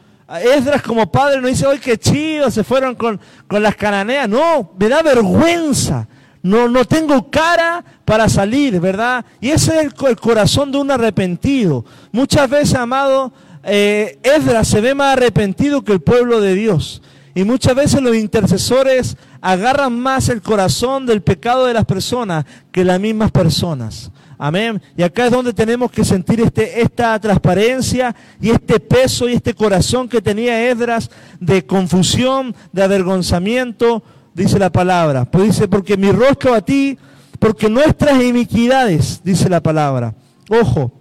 [0.56, 4.30] Esdras como padre no dice, hoy qué chido, se fueron con, con las cananeas.
[4.30, 6.08] No, me da vergüenza
[6.44, 9.26] no, no tengo cara para salir, ¿verdad?
[9.40, 11.86] Y ese es el, corazón de un arrepentido.
[12.12, 13.32] Muchas veces, amado,
[13.64, 14.20] eh,
[14.64, 17.02] se ve más arrepentido que el pueblo de Dios.
[17.34, 22.84] Y muchas veces los intercesores agarran más el corazón del pecado de las personas que
[22.84, 24.12] las mismas personas.
[24.38, 24.82] Amén.
[24.98, 29.54] Y acá es donde tenemos que sentir este, esta transparencia y este peso y este
[29.54, 35.26] corazón que tenía Esdras de confusión, de avergonzamiento, dice la palabra.
[35.26, 36.98] Pues dice, porque mi rostro a ti,
[37.40, 40.14] porque nuestras iniquidades, dice la palabra.
[40.50, 40.92] Ojo,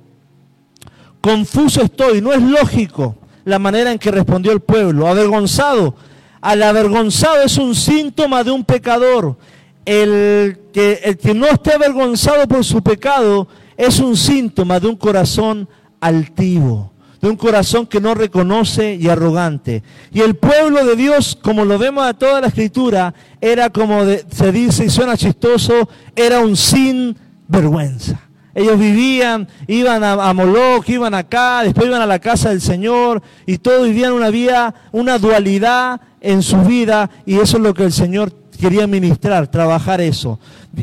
[1.21, 5.09] confuso estoy, no es lógico la manera en que respondió el pueblo.
[5.09, 5.95] Avergonzado,
[6.41, 9.37] al avergonzado es un síntoma de un pecador.
[9.85, 14.97] El que, el que no esté avergonzado por su pecado es un síntoma de un
[14.97, 15.69] corazón
[16.01, 19.83] altivo de un corazón que no reconoce y arrogante.
[20.13, 24.53] Y el pueblo de Dios, como lo vemos a toda la escritura, era como se
[24.53, 28.21] dice y suena chistoso, era un sin vergüenza.
[28.55, 33.23] Ellos vivían, iban a, a, Moloch, iban acá, después iban a la casa del Señor
[33.47, 37.85] y todos vivían una vida, una dualidad en su vida y eso es lo que
[37.85, 40.39] el Señor quería ministrar, trabajar eso.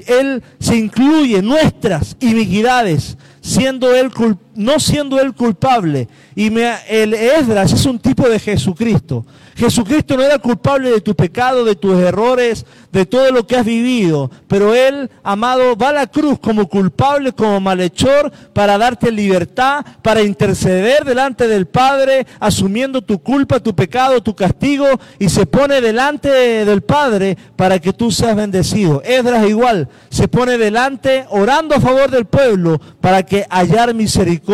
[0.08, 4.12] Él se incluye nuestras iniquidades, siendo él
[4.58, 6.10] no siendo él culpable.
[6.36, 6.48] Y
[6.90, 9.26] el Esdras es un tipo de Jesucristo.
[9.56, 13.66] Jesucristo no era culpable de tu pecado, de tus errores, de todo lo que has
[13.66, 19.84] vivido, pero Él, amado, va a la cruz como culpable, como malhechor, para darte libertad,
[20.04, 24.86] para interceder delante del Padre, asumiendo tu culpa, tu pecado, tu castigo,
[25.18, 29.02] y se pone delante del Padre para que tú seas bendecido.
[29.04, 34.47] Esdras igual, se pone delante orando a favor del pueblo para que hallar misericordia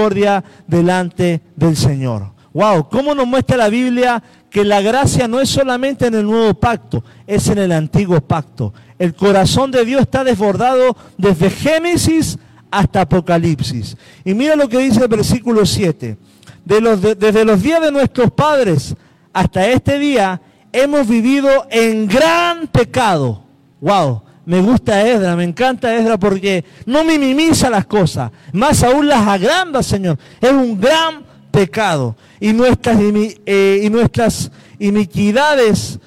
[0.68, 2.34] delante del Señor.
[2.54, 6.54] Wow, ¿cómo nos muestra la Biblia que la gracia no es solamente en el nuevo
[6.54, 8.72] pacto, es en el antiguo pacto.
[9.00, 12.38] El corazón de Dios está desbordado desde Génesis
[12.70, 13.98] hasta Apocalipsis.
[14.24, 16.18] Y mira lo que dice el versículo 7.
[16.66, 18.96] desde los días de nuestros padres
[19.34, 20.40] hasta este día
[20.72, 23.44] hemos vivido en gran pecado.
[23.82, 29.26] Wow, me gusta Esdra, me encanta Esdra porque no minimiza las cosas, más aún las
[29.28, 30.18] agranda, Señor.
[30.42, 36.00] Es un gran pecado y nuestras, eh, y nuestras iniquidades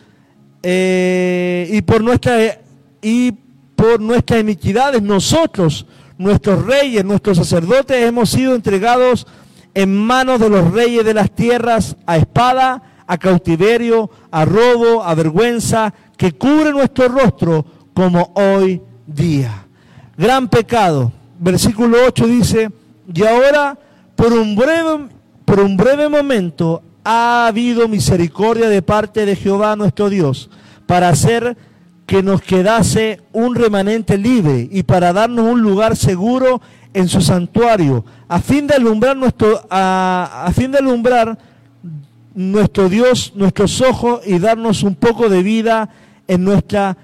[0.62, 2.58] eh, y por nuestra
[3.00, 3.32] y
[3.76, 5.86] por nuestras iniquidades nosotros,
[6.18, 9.26] nuestros reyes, nuestros sacerdotes hemos sido entregados
[9.74, 15.14] en manos de los reyes de las tierras a espada, a cautiverio, a robo, a
[15.14, 17.64] vergüenza, que cubre nuestro rostro
[17.96, 19.64] como hoy día.
[20.18, 21.10] Gran pecado.
[21.38, 22.70] Versículo 8 dice,
[23.12, 23.78] y ahora
[24.14, 25.08] por un breve
[25.46, 30.50] por un breve momento ha habido misericordia de parte de Jehová nuestro Dios
[30.84, 31.56] para hacer
[32.04, 36.60] que nos quedase un remanente libre y para darnos un lugar seguro
[36.92, 41.38] en su santuario, a fin de alumbrar nuestro, a, a fin de alumbrar
[42.34, 45.88] nuestro Dios, nuestros ojos y darnos un poco de vida
[46.28, 46.96] en nuestra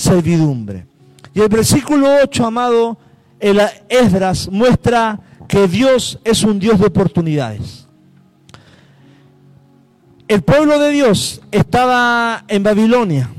[0.00, 0.86] servidumbre.
[1.34, 2.98] Y el versículo 8, amado,
[3.38, 7.86] el Esdras muestra que Dios es un Dios de oportunidades.
[10.28, 13.30] el pueblo de Dios estaba en Babilonia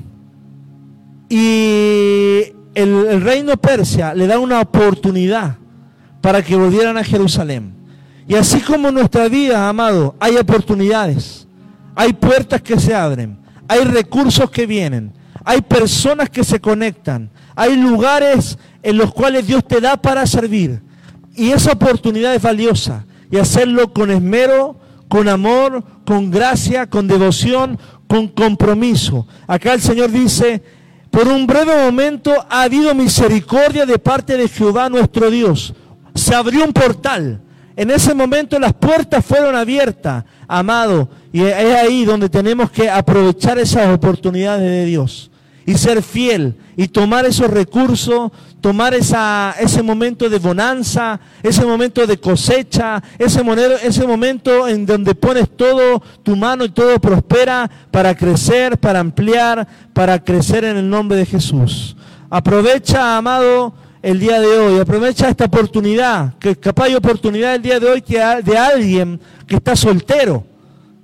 [1.29, 2.41] y
[2.75, 5.55] el, reino persia le da una oportunidad
[6.19, 7.73] para que volvieran a Jerusalén.
[8.27, 11.47] Y así como en nuestra vida, amado, hay oportunidades,
[11.95, 13.37] hay puertas que se abren,
[13.69, 15.13] hay recursos que vienen,
[15.43, 20.81] hay personas que se conectan, hay lugares en los cuales Dios te da para servir.
[21.35, 23.05] Y esa oportunidad es valiosa.
[23.29, 24.77] Y hacerlo con esmero,
[25.07, 29.27] con amor, con gracia, con devoción, con compromiso.
[29.47, 30.61] Acá el Señor dice,
[31.09, 35.73] por un breve momento ha habido misericordia de parte de Jehová nuestro Dios.
[36.13, 37.41] Se abrió un portal.
[37.77, 41.09] En ese momento las puertas fueron abiertas, amado.
[41.31, 45.30] Y es ahí donde tenemos que aprovechar esas oportunidades de Dios
[45.71, 52.05] y ser fiel y tomar esos recursos, tomar esa, ese momento de bonanza, ese momento
[52.05, 53.41] de cosecha, ese,
[53.83, 59.65] ese momento en donde pones todo tu mano y todo prospera para crecer, para ampliar,
[59.93, 61.95] para crecer en el nombre de Jesús.
[62.29, 67.79] Aprovecha, amado, el día de hoy, aprovecha esta oportunidad, que capaz hay oportunidad el día
[67.79, 70.43] de hoy que de alguien que está soltero,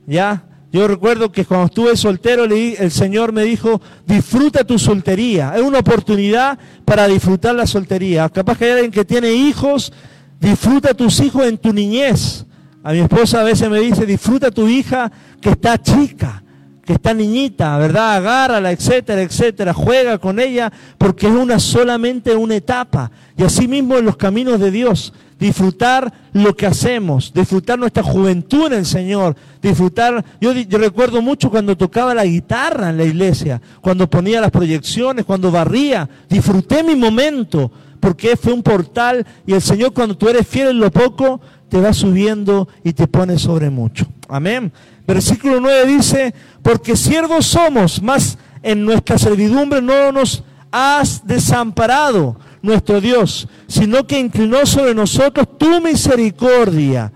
[0.05, 0.43] ¿ya?
[0.71, 5.53] Yo recuerdo que cuando estuve soltero, el Señor me dijo, disfruta tu soltería.
[5.55, 8.27] Es una oportunidad para disfrutar la soltería.
[8.29, 9.93] Capaz que hay alguien que tiene hijos,
[10.39, 12.45] disfruta tus hijos en tu niñez.
[12.83, 15.11] A mi esposa a veces me dice, disfruta tu hija
[15.41, 16.43] que está chica,
[16.87, 18.15] que está niñita, ¿verdad?
[18.15, 19.73] Agárrala, etcétera, etcétera.
[19.73, 23.11] Juega con ella porque es una solamente una etapa.
[23.35, 28.67] Y así mismo en los caminos de Dios disfrutar lo que hacemos, disfrutar nuestra juventud
[28.67, 34.09] en el Señor, disfrutar, yo, recuerdo mucho cuando tocaba la guitarra en la iglesia, cuando
[34.09, 37.69] ponía las proyecciones, cuando barría, disfruté mi momento,
[37.99, 41.79] porque fue un portal y el Señor cuando tú eres fiel en lo poco, te
[41.79, 44.05] va subiendo y te pone sobre mucho.
[44.29, 44.71] Amén.
[45.05, 52.99] Versículo 9 dice, porque siervos somos, más en nuestra servidumbre no nos has desamparado nuestro
[52.99, 57.11] Dios, sino que inclinó sobre nosotros tu misericordia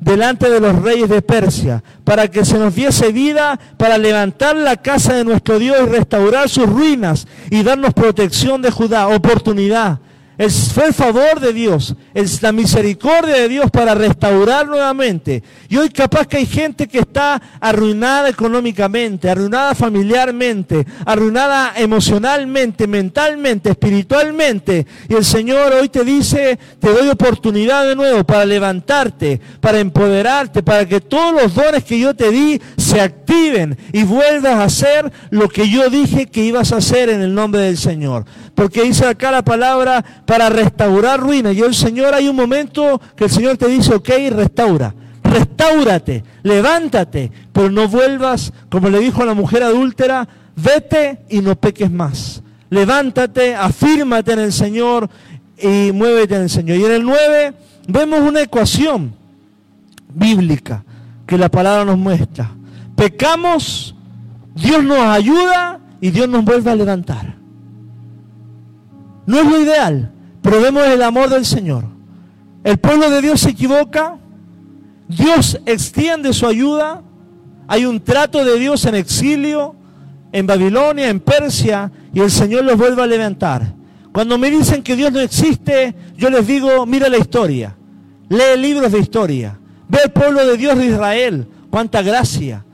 [0.00, 4.76] delante de los reyes de Persia, para que se nos diese vida para levantar la
[4.76, 10.00] casa de nuestro Dios y restaurar sus ruinas y darnos protección de Judá, oportunidad.
[10.36, 15.44] Es, fue el favor de Dios, es la misericordia de Dios para restaurar nuevamente.
[15.68, 23.70] Y hoy capaz que hay gente que está arruinada económicamente, arruinada familiarmente, arruinada emocionalmente, mentalmente,
[23.70, 24.86] espiritualmente.
[25.08, 30.64] Y el Señor hoy te dice, te doy oportunidad de nuevo para levantarte, para empoderarte,
[30.64, 35.12] para que todos los dones que yo te di se activen y vuelvas a hacer
[35.30, 38.24] lo que yo dije que ibas a hacer en el nombre del Señor.
[38.54, 41.54] Porque dice acá la palabra para restaurar ruinas.
[41.54, 44.94] Y el Señor hay un momento que el Señor te dice, ok, restaura.
[45.22, 51.56] Restáurate, levántate, pero no vuelvas, como le dijo a la mujer adúltera, vete y no
[51.56, 52.42] peques más.
[52.70, 55.08] Levántate, afírmate en el Señor
[55.58, 56.78] y muévete en el Señor.
[56.78, 57.54] Y en el 9
[57.88, 59.14] vemos una ecuación
[60.12, 60.84] bíblica
[61.26, 62.50] que la palabra nos muestra.
[62.94, 63.94] Pecamos,
[64.54, 67.34] Dios nos ayuda y Dios nos vuelve a levantar.
[69.26, 70.12] No es lo ideal,
[70.44, 71.84] pero vemos el amor del Señor.
[72.64, 74.18] El pueblo de Dios se equivoca,
[75.08, 77.00] Dios extiende su ayuda,
[77.66, 79.74] hay un trato de Dios en exilio,
[80.32, 83.74] en Babilonia, en Persia, y el Señor los vuelve a levantar.
[84.12, 87.74] Cuando me dicen que Dios no existe, yo les digo, mira la historia,
[88.28, 92.66] lee libros de historia, ve el pueblo de Dios de Israel, cuánta gracia.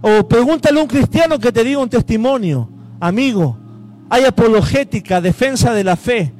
[0.00, 3.56] O pregúntale a un cristiano que te diga un testimonio, amigo,
[4.10, 6.32] hay apologética, defensa de la fe.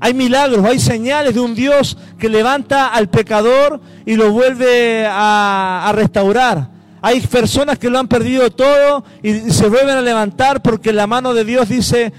[0.00, 5.90] Hay milagros, hay señales de un Dios que levanta al pecador y lo vuelve a,
[5.94, 6.68] restaurar.
[7.00, 11.34] Hay personas que lo han perdido todo y se vuelven a levantar porque la mano
[11.34, 12.12] de Dios dice,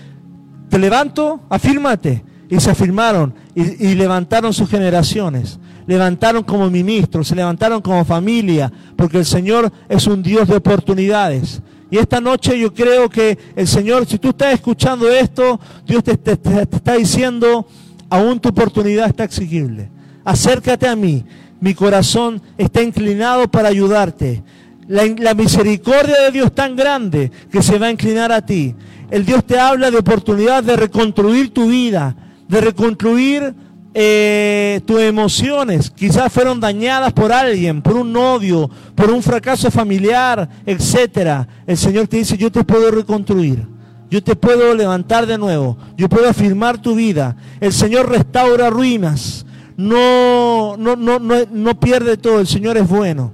[0.70, 2.24] te levanto, afírmate.
[2.48, 5.60] Y se afirmaron y, levantaron sus generaciones.
[5.88, 11.62] Levantaron como ministros, se levantaron como familia, porque el Señor es un Dios de oportunidades.
[11.90, 16.14] Y esta noche yo creo que el Señor, si tú estás escuchando esto, Dios te,
[16.14, 17.68] está diciendo,
[18.10, 19.90] aún tu oportunidad está exigible.
[20.24, 21.24] Acércate a mí.
[21.60, 24.44] Mi corazón está inclinado para ayudarte.
[24.88, 28.76] La, la, misericordia de Dios tan grande que se va a inclinar a ti.
[29.10, 32.16] El Dios te habla de oportunidad de reconstruir tu vida,
[32.48, 33.56] de reconstruir
[33.98, 40.50] eh, tus emociones quizás fueron dañadas por alguien, por un novio, por un fracaso familiar,
[40.66, 41.48] etcétera.
[41.66, 43.66] El Señor te dice, yo te puedo reconstruir.
[44.10, 45.78] Yo te puedo levantar de nuevo.
[45.96, 47.38] Yo puedo afirmar tu vida.
[47.62, 49.46] El Señor restaura ruinas.
[49.78, 52.42] No, no, no, no, no pierde todo.
[52.42, 53.32] El Señor es bueno.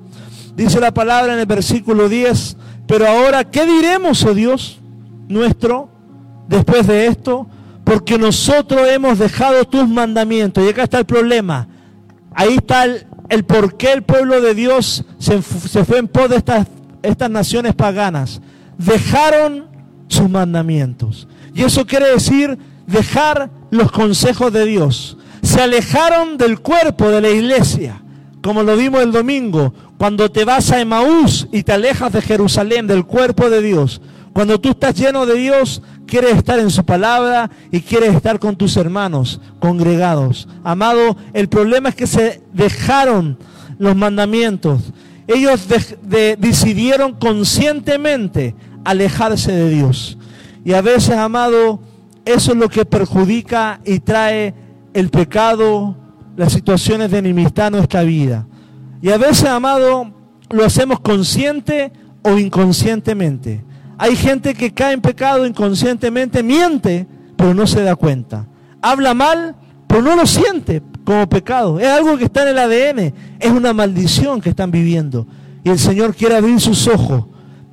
[0.56, 2.56] Dice la palabra en el versículo 10,
[2.86, 4.80] pero ahora, ¿qué diremos, oh Dios
[5.28, 5.90] nuestro,
[6.48, 7.48] después de esto?
[7.92, 10.64] Porque nosotros hemos dejado tus mandamientos.
[10.64, 11.68] Y acá está el problema.
[12.34, 16.68] Ahí está el, por qué el pueblo de Dios se, fue en pos de estas,
[17.04, 18.40] estas naciones paganas.
[18.78, 19.66] Dejaron
[20.08, 21.28] sus mandamientos.
[21.54, 25.18] Y eso quiere decir dejar los consejos de Dios.
[25.42, 28.02] Se alejaron del cuerpo de la iglesia,
[28.42, 32.88] como lo vimos el domingo, cuando te vas a Emaús y te alejas de Jerusalén,
[32.88, 34.02] del cuerpo de Dios.
[34.32, 35.82] Cuando tú estás lleno de Dios,
[36.12, 40.46] quieres estar en su palabra y quieres estar con tus hermanos congregados.
[40.62, 43.38] Amado, el problema es que se dejaron
[43.80, 44.92] los mandamientos.
[45.26, 45.66] Ellos
[46.38, 50.18] decidieron conscientemente alejarse de Dios.
[50.66, 51.80] Y a veces, amado,
[52.26, 54.54] eso es lo que perjudica y trae
[54.94, 55.96] el pecado,
[56.36, 58.46] las situaciones de enemistad a nuestra vida.
[59.02, 60.12] Y a veces, amado,
[60.50, 63.64] lo hacemos consciente o inconscientemente.
[64.02, 68.48] Hay gente que cae en pecado inconscientemente, miente, pero no se da cuenta.
[68.82, 71.80] Habla mal, pero no lo siente como pecado.
[71.80, 73.14] Es algo que está en el ADN.
[73.40, 75.28] Es una maldición que están viviendo.
[75.64, 77.26] Y el Señor quiere abrir sus ojos.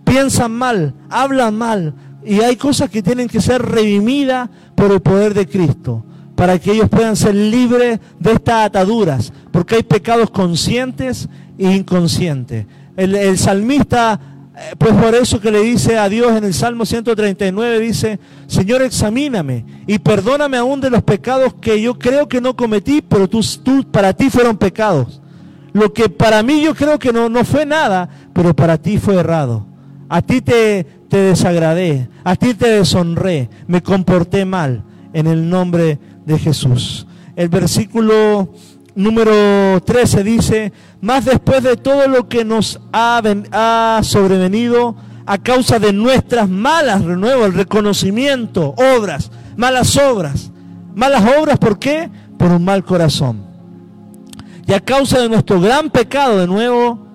[0.05, 1.95] Piensan mal, hablan mal.
[2.23, 6.05] Y hay cosas que tienen que ser redimidas por el poder de Cristo.
[6.35, 9.33] Para que ellos puedan ser libres de estas ataduras.
[9.51, 11.27] Porque hay pecados conscientes
[11.57, 12.67] e inconscientes.
[12.99, 14.28] El, el salmista
[14.77, 19.65] pues por eso que le dice a Dios en el Salmo 139, dice, Señor, examíname
[19.87, 23.85] y perdóname aún de los pecados que yo creo que no cometí, pero tú, tú
[23.91, 25.21] para ti fueron pecados.
[25.73, 29.17] Lo que para mí yo creo que no, no fue nada, pero para ti fue
[29.17, 29.67] errado.
[30.09, 34.83] A ti te, te desagradé, a ti te deshonré, me comporté mal
[35.13, 37.07] en el nombre de Jesús.
[37.37, 38.53] El versículo
[38.99, 45.93] número 13 dice, más después de todo lo que nos ha, sobrevenido a causa de
[45.93, 50.51] nuestras malas, renuevo, el reconocimiento, obras, malas obras.
[50.97, 52.11] Malas obras, ¿por qué?
[52.37, 53.47] Por un mal corazón.
[54.67, 57.07] Y a causa de nuestro gran pecado, de nuevo,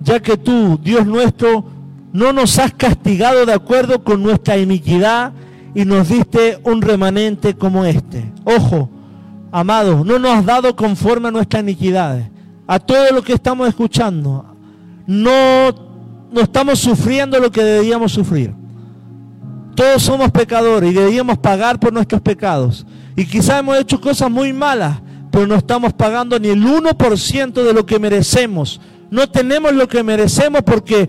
[0.00, 1.64] ya que tú, Dios nuestro,
[2.12, 5.32] no nos has castigado de acuerdo con nuestra iniquidad
[5.74, 8.30] y nos diste un remanente como este.
[8.44, 8.90] Ojo,
[9.52, 12.26] Amado, no nos has dado conforme a nuestras iniquidades,
[12.66, 14.44] a todo lo que estamos escuchando.
[15.06, 15.70] No,
[16.30, 18.54] no estamos sufriendo lo que debíamos sufrir.
[19.74, 22.86] Todos somos pecadores y debíamos pagar por nuestros pecados.
[23.16, 24.98] Y quizás hemos hecho cosas muy malas,
[25.32, 28.80] pero no estamos pagando ni el 1% de lo que merecemos.
[29.10, 31.08] No tenemos lo que merecemos porque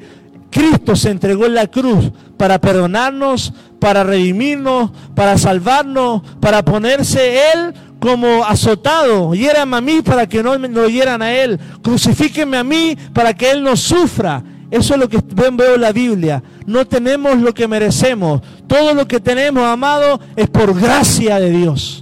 [0.50, 7.74] Cristo se entregó en la cruz para perdonarnos, para redimirnos, para salvarnos, para ponerse Él
[8.02, 9.36] como azotado.
[9.36, 11.60] Hiérame a mí para que no lo hieran a él.
[11.84, 14.44] Crucifíquenme a mí para que él no sufra.
[14.72, 15.20] Eso es lo que
[15.54, 16.42] veo en la Biblia.
[16.66, 18.42] No tenemos lo que merecemos.
[18.68, 22.01] Todo lo que tenemos, amado, es por gracia de Dios.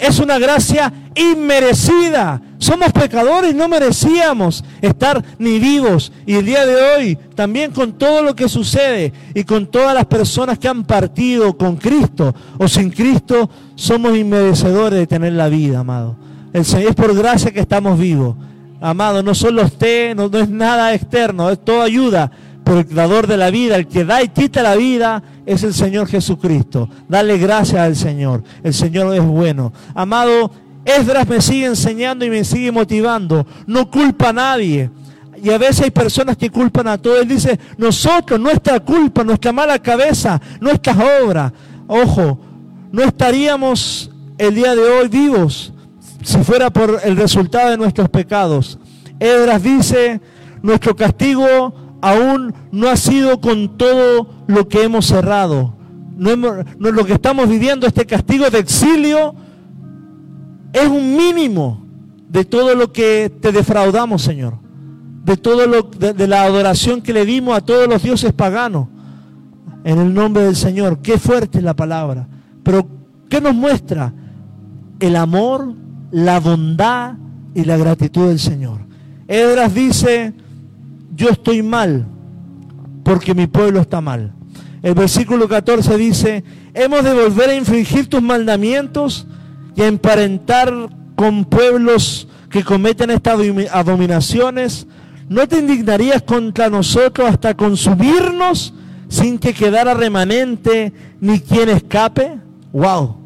[0.00, 2.40] Es una gracia inmerecida.
[2.58, 6.12] Somos pecadores, no merecíamos estar ni vivos.
[6.26, 10.06] Y el día de hoy, también con todo lo que sucede y con todas las
[10.06, 15.80] personas que han partido con Cristo o sin Cristo, somos inmerecedores de tener la vida,
[15.80, 16.16] amado.
[16.52, 18.36] El Señor es por gracia que estamos vivos.
[18.80, 22.30] Amado, no solo usted, no, no es nada externo, es toda ayuda
[22.70, 26.08] el dador de la vida, el que da y quita la vida, es el Señor
[26.08, 26.88] Jesucristo.
[27.08, 28.42] Dale gracias al Señor.
[28.62, 29.72] El Señor es bueno.
[29.94, 30.50] Amado,
[30.84, 33.46] Esdras me sigue enseñando y me sigue motivando.
[33.66, 34.90] No culpa a nadie.
[35.42, 37.20] Y a veces hay personas que culpan a todo.
[37.20, 41.52] Él dice, nosotros, nuestra culpa, nuestra mala cabeza, nuestras obras.
[41.86, 42.38] Ojo,
[42.90, 45.72] no estaríamos el día de hoy vivos
[46.22, 48.78] si fuera por el resultado de nuestros pecados.
[49.18, 50.20] Esdras dice,
[50.62, 55.74] nuestro castigo aún no ha sido con todo lo que hemos cerrado.
[56.16, 59.34] No, no lo que estamos viviendo, este castigo de exilio,
[60.72, 61.84] es un mínimo
[62.28, 64.54] de todo lo que te defraudamos, Señor.
[65.24, 68.88] De todo lo de, la adoración que le dimos a todos los dioses paganos.
[69.84, 71.00] En el nombre del Señor.
[71.00, 72.28] Qué fuerte es la palabra.
[72.62, 72.86] Pero
[73.28, 74.12] ¿qué nos muestra?
[75.00, 75.74] El amor,
[76.10, 77.14] la bondad
[77.54, 78.80] y la gratitud del Señor.
[79.26, 80.34] Edras dice,
[81.18, 82.06] yo estoy mal
[83.02, 84.32] porque mi pueblo está mal.
[84.82, 89.26] El versículo 14 dice, hemos de volver a infringir tus mandamientos
[89.74, 90.72] y emparentar
[91.16, 93.40] con pueblos que cometen estas
[93.72, 94.86] abominaciones,
[95.28, 98.72] ¿no te indignarías contra nosotros hasta consumirnos
[99.08, 102.38] sin que quedara remanente ni quien escape?
[102.72, 103.16] ¡Wow!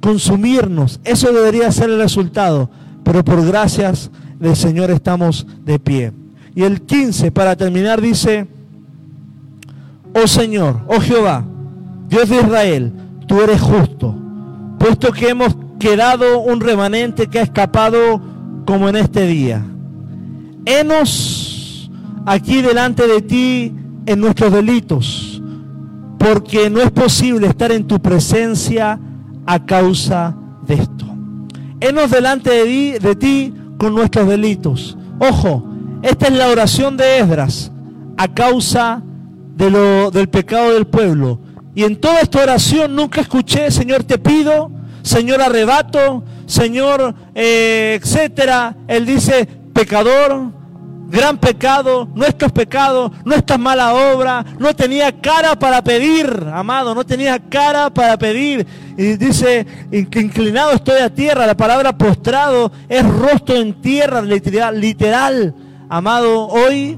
[0.00, 2.70] Consumirnos, eso debería ser el resultado,
[3.02, 6.19] pero por gracias del Señor estamos de pie.
[6.54, 8.46] Y el 15, para terminar, dice,
[10.14, 11.44] oh Señor, oh Jehová,
[12.08, 12.92] Dios de Israel,
[13.26, 14.14] tú eres justo,
[14.78, 18.20] puesto que hemos quedado un remanente que ha escapado
[18.66, 19.64] como en este día.
[20.64, 21.90] Henos
[22.26, 23.74] aquí delante de ti
[24.06, 25.42] en nuestros delitos,
[26.18, 28.98] porque no es posible estar en tu presencia
[29.46, 30.36] a causa
[30.66, 31.06] de esto.
[31.80, 34.98] Henos delante de ti, de ti con nuestros delitos.
[35.18, 35.69] Ojo,
[36.02, 37.70] esta es la oración de Esdras
[38.16, 39.02] a causa
[39.56, 41.40] de lo, del pecado del pueblo.
[41.74, 44.70] Y en toda esta oración nunca escuché, Señor, te pido,
[45.02, 48.76] Señor, arrebato, Señor, eh, etcétera.
[48.88, 50.52] Él dice, pecador,
[51.08, 57.38] gran pecado, nuestros pecados, nuestras mala obra, no tenía cara para pedir, amado, no tenía
[57.38, 58.66] cara para pedir.
[58.96, 65.54] Y dice, inclinado estoy a tierra, la palabra postrado es rostro en tierra, literal, literal.
[65.92, 66.96] Amado, hoy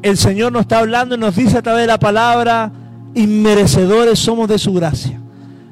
[0.00, 2.70] el Señor nos está hablando y nos dice a través de la palabra,
[3.16, 5.20] inmerecedores somos de su gracia.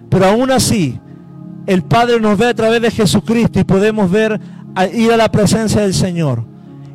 [0.08, 0.98] Pero aún así,
[1.66, 4.40] el Padre nos ve a través de Jesucristo y podemos ver,
[4.92, 6.44] ir a la presencia del Señor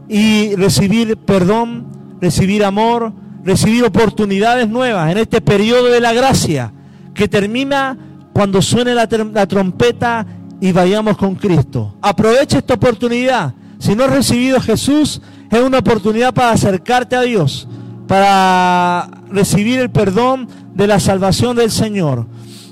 [0.10, 1.88] y recibir perdón,
[2.20, 3.14] recibir amor,
[3.46, 6.74] recibir oportunidades nuevas en este periodo de la gracia
[7.14, 7.98] que termina
[8.34, 10.26] cuando suene la, trompeta
[10.60, 11.96] y vayamos con Cristo.
[12.02, 13.54] Aprovecha esta oportunidad.
[13.80, 17.68] Si no has recibido a Jesús, es una oportunidad para acercarte a Dios,
[18.08, 22.28] para recibir el perdón de la salvación del Señor.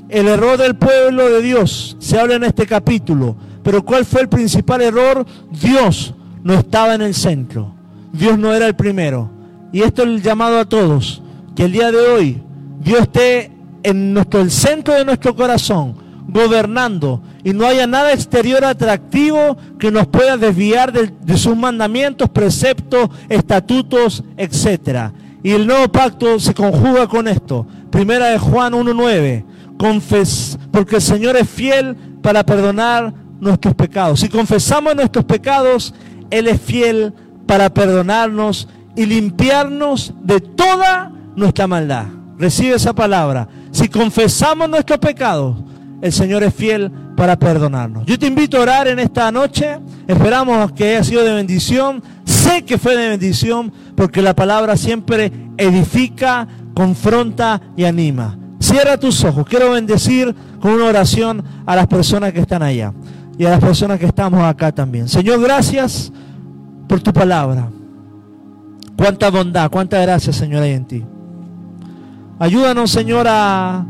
[0.10, 4.30] El error del pueblo de Dios se habla en este capítulo, pero ¿cuál fue el
[4.30, 5.26] principal error?
[5.50, 6.14] Dios
[6.44, 7.74] no estaba en el centro.
[8.12, 9.30] Dios no era el primero.
[9.72, 11.24] Y esto es el llamado a todos,
[11.56, 12.44] que el día de hoy
[12.84, 13.52] Dios esté
[13.82, 15.96] en nuestro, el centro de nuestro corazón,
[16.28, 23.10] gobernando, y no haya nada exterior atractivo que nos pueda desviar de, sus mandamientos, preceptos,
[23.30, 25.12] estatutos, etc.
[25.44, 27.68] Y el nuevo pacto se conjuga con esto.
[27.92, 29.46] Primera de Juan 1.9.
[29.78, 34.22] Confes, porque el Señor es fiel para perdonar nuestros pecados.
[34.22, 35.94] Si confesamos nuestros pecados,
[36.30, 37.14] él es fiel
[37.46, 42.06] para perdonarnos y limpiarnos de toda nuestra maldad.
[42.38, 43.48] Recibe esa palabra.
[43.72, 45.58] Si confesamos nuestros pecados,
[46.04, 48.06] el Señor es fiel para perdonarnos.
[48.06, 49.80] Yo te invito a orar en esta noche.
[50.06, 52.04] Esperamos que haya sido de bendición.
[52.26, 58.38] Sé que fue de bendición porque la palabra siempre edifica, confronta y anima.
[58.60, 59.48] Cierra tus ojos.
[59.48, 62.94] Quiero bendecir con una oración a las personas que están allá
[63.38, 65.08] y a las personas que estamos acá también.
[65.08, 66.12] Señor, gracias
[66.90, 67.70] por tu palabra.
[68.98, 71.06] Cuánta bondad, cuánta gracia, Señor, hay en ti.
[72.40, 73.86] Ayúdanos, Señor, a,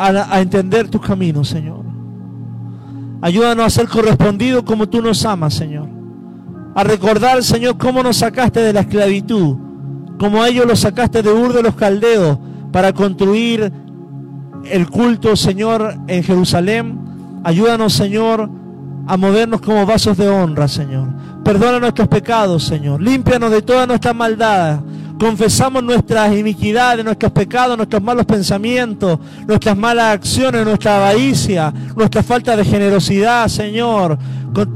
[0.00, 1.84] a, entender tus caminos, Señor.
[3.20, 5.88] Ayúdanos a ser correspondidos como tú nos amas, Señor.
[6.74, 9.56] A recordar, Señor, cómo nos sacaste de la esclavitud,
[10.18, 12.38] como ellos los sacaste de Ur de los Caldeos
[12.72, 13.72] para construir
[14.64, 16.98] el culto, Señor, en Jerusalén.
[17.44, 18.48] Ayúdanos, Señor,
[19.06, 21.08] a movernos como vasos de honra, Señor.
[21.44, 23.02] Perdona nuestros pecados, Señor.
[23.02, 24.80] Límpianos de toda nuestra maldad.
[25.20, 32.56] Confesamos nuestras iniquidades, nuestros pecados, nuestros malos pensamientos, nuestras malas acciones, nuestra avaricia, nuestra falta
[32.56, 34.18] de generosidad, Señor.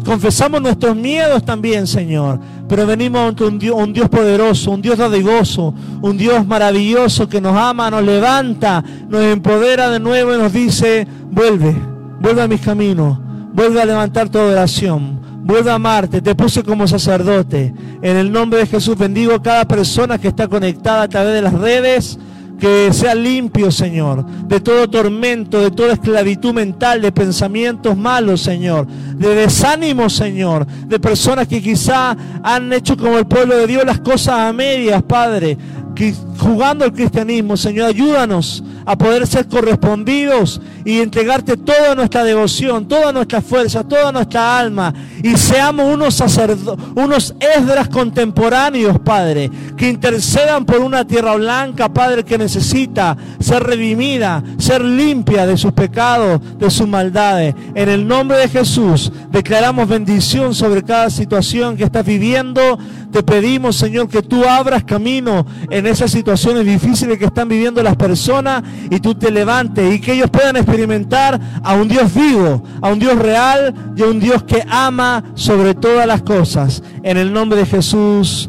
[0.05, 2.39] Confesamos nuestros miedos también, Señor.
[2.69, 7.41] Pero venimos ante un Dios, un Dios poderoso, un Dios dadivoso, un Dios maravilloso que
[7.41, 11.75] nos ama, nos levanta, nos empodera de nuevo y nos dice, vuelve,
[12.21, 13.25] vuelve a mis caminos
[13.55, 15.21] Vuelve a levantar tu oración.
[15.45, 16.23] Vuelve a amarte.
[16.23, 17.73] Te puse como sacerdote.
[18.03, 21.43] En el nombre de Jesús bendigo a cada persona que está conectada a través de
[21.43, 22.19] las redes.
[22.59, 28.87] Que sea limpio, Señor, de todo tormento, de toda esclavitud mental, de pensamientos malos, Señor,
[28.87, 33.99] de desánimo, Señor, de personas que quizá han hecho como el pueblo de Dios las
[33.99, 35.59] cosas a medias, Padre,
[35.97, 42.87] que jugando el cristianismo, Señor, ayúdanos a poder ser correspondidos y entregarte toda nuestra devoción,
[42.87, 49.89] toda nuestra fuerza, toda nuestra alma y seamos unos sacerdotes, unos esdras contemporáneos, Padre, que
[49.89, 56.41] intercedan por una tierra blanca, Padre, que necesita ser redimida, ser limpia de sus pecados,
[56.59, 57.55] de sus maldades.
[57.75, 62.79] En el nombre de Jesús declaramos bendición sobre cada situación que estás viviendo.
[63.11, 67.97] Te pedimos, Señor, que tú abras camino en esas situaciones difíciles que están viviendo las
[67.97, 72.89] personas y tú te levantes y que ellos puedan experimentar a un Dios vivo, a
[72.91, 76.83] un Dios real y a un Dios que ama sobre todas las cosas.
[77.03, 78.49] En el nombre de Jesús.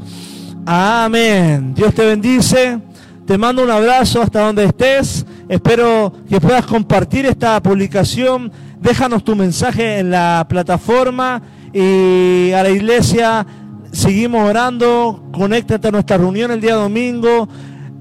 [0.65, 1.73] Amén.
[1.73, 2.80] Dios te bendice.
[3.26, 5.26] Te mando un abrazo hasta donde estés.
[5.49, 8.51] Espero que puedas compartir esta publicación.
[8.80, 11.41] Déjanos tu mensaje en la plataforma
[11.73, 13.45] y a la iglesia
[13.91, 17.47] seguimos orando, conéctate a nuestra reunión el día domingo.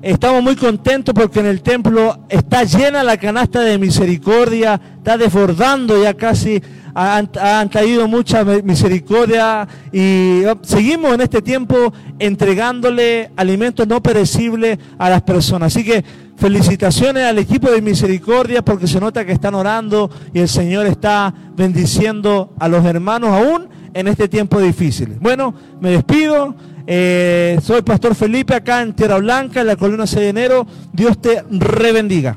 [0.05, 6.03] Estamos muy contentos porque en el templo está llena la canasta de misericordia, está desbordando
[6.03, 6.63] ya casi,
[6.95, 15.09] han, han traído mucha misericordia y seguimos en este tiempo entregándole alimentos no perecibles a
[15.09, 15.75] las personas.
[15.75, 16.05] Así que
[16.37, 21.33] felicitaciones al equipo de misericordia porque se nota que están orando y el Señor está
[21.57, 25.17] bendiciendo a los hermanos aún en este tiempo difícil.
[25.21, 26.55] Bueno, me despido.
[26.87, 30.67] Eh, soy Pastor Felipe acá en Tierra Blanca, en la columna 6 de enero.
[30.93, 32.37] Dios te rebendiga.